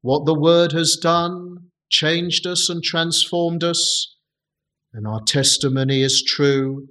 what 0.00 0.24
the 0.24 0.38
word 0.38 0.72
has 0.72 0.98
done, 1.00 1.70
changed 1.90 2.46
us 2.46 2.68
and 2.68 2.82
transformed 2.82 3.64
us 3.64 4.16
and 4.92 5.06
our 5.06 5.20
testimony 5.26 6.02
is 6.02 6.22
true, 6.26 6.86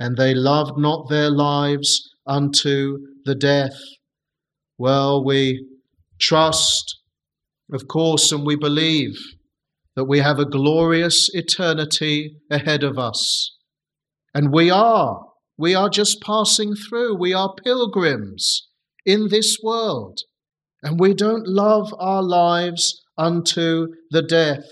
and 0.00 0.16
they 0.16 0.34
loved 0.34 0.78
not 0.78 1.08
their 1.08 1.30
lives 1.30 2.10
unto 2.26 2.98
the 3.24 3.34
death. 3.34 3.78
Well, 4.76 5.24
we 5.24 5.66
trust, 6.20 6.98
of 7.72 7.88
course, 7.88 8.30
and 8.32 8.46
we 8.46 8.56
believe 8.56 9.16
that 9.96 10.04
we 10.04 10.20
have 10.20 10.38
a 10.38 10.44
glorious 10.44 11.28
eternity 11.34 12.36
ahead 12.50 12.84
of 12.84 12.98
us. 12.98 13.56
And 14.32 14.52
we 14.52 14.70
are. 14.70 15.24
We 15.56 15.74
are 15.74 15.88
just 15.88 16.22
passing 16.22 16.74
through. 16.76 17.18
We 17.18 17.34
are 17.34 17.54
pilgrims 17.64 18.68
in 19.04 19.28
this 19.28 19.56
world. 19.62 20.20
And 20.82 21.00
we 21.00 21.14
don't 21.14 21.48
love 21.48 21.92
our 21.98 22.22
lives 22.22 23.02
unto 23.16 23.88
the 24.10 24.22
death. 24.22 24.64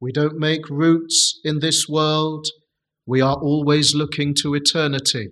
We 0.00 0.12
don't 0.12 0.38
make 0.38 0.68
roots 0.70 1.40
in 1.44 1.58
this 1.60 1.86
world. 1.88 2.46
We 3.06 3.20
are 3.20 3.36
always 3.36 3.94
looking 3.94 4.34
to 4.42 4.54
eternity. 4.54 5.28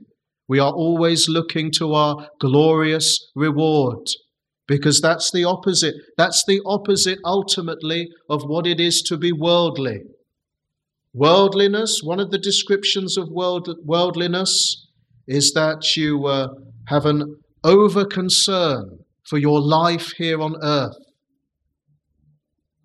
We 0.48 0.58
are 0.58 0.72
always 0.72 1.28
looking 1.28 1.70
to 1.78 1.92
our 1.94 2.28
glorious 2.40 3.18
reward 3.34 4.06
because 4.66 5.00
that's 5.00 5.30
the 5.30 5.44
opposite. 5.44 5.94
That's 6.16 6.44
the 6.46 6.60
opposite 6.64 7.18
ultimately 7.24 8.08
of 8.28 8.42
what 8.42 8.66
it 8.66 8.80
is 8.80 9.02
to 9.02 9.16
be 9.16 9.32
worldly. 9.32 10.00
Worldliness, 11.12 12.00
one 12.02 12.20
of 12.20 12.30
the 12.30 12.38
descriptions 12.38 13.16
of 13.16 13.28
world, 13.30 13.68
worldliness 13.84 14.86
is 15.26 15.52
that 15.52 15.96
you 15.96 16.26
uh, 16.26 16.48
have 16.88 17.06
an 17.06 17.36
over 17.64 18.04
concern 18.04 18.98
for 19.28 19.38
your 19.38 19.60
life 19.60 20.12
here 20.18 20.40
on 20.40 20.54
earth. 20.62 20.96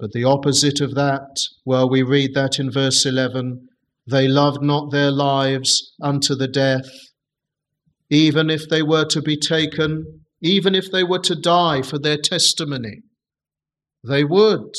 But 0.02 0.14
the 0.14 0.24
opposite 0.24 0.82
of 0.82 0.96
that, 0.96 1.38
well, 1.64 1.88
we 1.88 2.02
read 2.02 2.34
that 2.34 2.58
in 2.58 2.72
verse 2.72 3.06
11 3.06 3.70
they 4.08 4.28
loved 4.28 4.64
not 4.64 4.92
their 4.92 5.12
lives 5.12 5.94
unto 6.02 6.34
the 6.34 6.48
death. 6.48 6.90
Even 8.10 8.50
if 8.50 8.68
they 8.68 8.82
were 8.82 9.06
to 9.06 9.22
be 9.22 9.38
taken, 9.38 10.24
even 10.42 10.74
if 10.74 10.92
they 10.92 11.04
were 11.04 11.20
to 11.20 11.36
die 11.36 11.84
for 11.84 12.00
their 12.00 12.18
testimony, 12.18 13.04
they 14.04 14.24
would. 14.24 14.74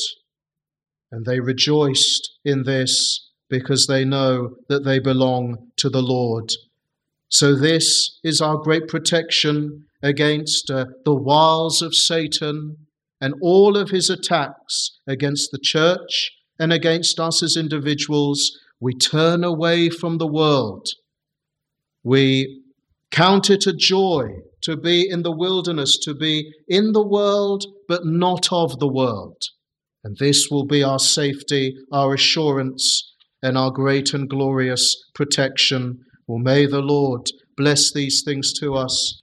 And 1.13 1.25
they 1.25 1.39
rejoiced 1.39 2.29
in 2.45 2.65
this 2.65 3.31
because 3.49 3.87
they 3.87 4.05
know 4.05 4.57
that 4.69 4.85
they 4.85 4.99
belong 4.99 5.69
to 5.77 5.89
the 5.89 6.03
Lord. 6.03 6.51
So, 7.29 7.55
this 7.55 8.19
is 8.25 8.41
our 8.41 8.57
great 8.57 8.89
protection 8.89 9.87
against 10.03 10.69
uh, 10.69 10.87
the 11.05 11.15
wiles 11.15 11.81
of 11.81 11.95
Satan 11.95 12.89
and 13.23 13.35
all 13.41 13.77
of 13.77 13.91
his 13.91 14.11
attacks 14.11 14.99
against 15.07 15.53
the 15.53 15.61
church 15.63 16.33
and 16.59 16.73
against 16.73 17.21
us 17.21 17.41
as 17.41 17.57
individuals, 17.57 18.51
we 18.81 18.93
turn 18.93 19.45
away 19.45 19.89
from 19.89 20.19
the 20.19 20.27
world. 20.27 20.89
We 22.03 22.63
count 23.13 23.49
it 23.49 23.65
a 23.65 23.73
joy 23.73 24.39
to 24.63 24.77
be 24.77 25.09
in 25.09 25.23
the 25.23 25.31
wilderness, 25.31 25.97
to 25.99 26.15
be 26.15 26.53
in 26.67 26.93
the 26.93 27.07
world, 27.07 27.65
but 27.87 28.05
not 28.05 28.53
of 28.53 28.81
the 28.81 28.93
world. 28.93 29.41
And 30.03 30.17
this 30.19 30.49
will 30.51 30.67
be 30.67 30.83
our 30.83 30.99
safety, 30.99 31.77
our 31.93 32.15
assurance, 32.15 33.15
and 33.41 33.57
our 33.57 33.71
great 33.71 34.13
and 34.15 34.29
glorious 34.29 34.97
protection. 35.15 36.01
Well, 36.27 36.41
may 36.41 36.67
the 36.67 36.81
Lord 36.81 37.29
bless 37.57 37.93
these 37.93 38.25
things 38.25 38.53
to 38.55 38.75
us 38.75 39.22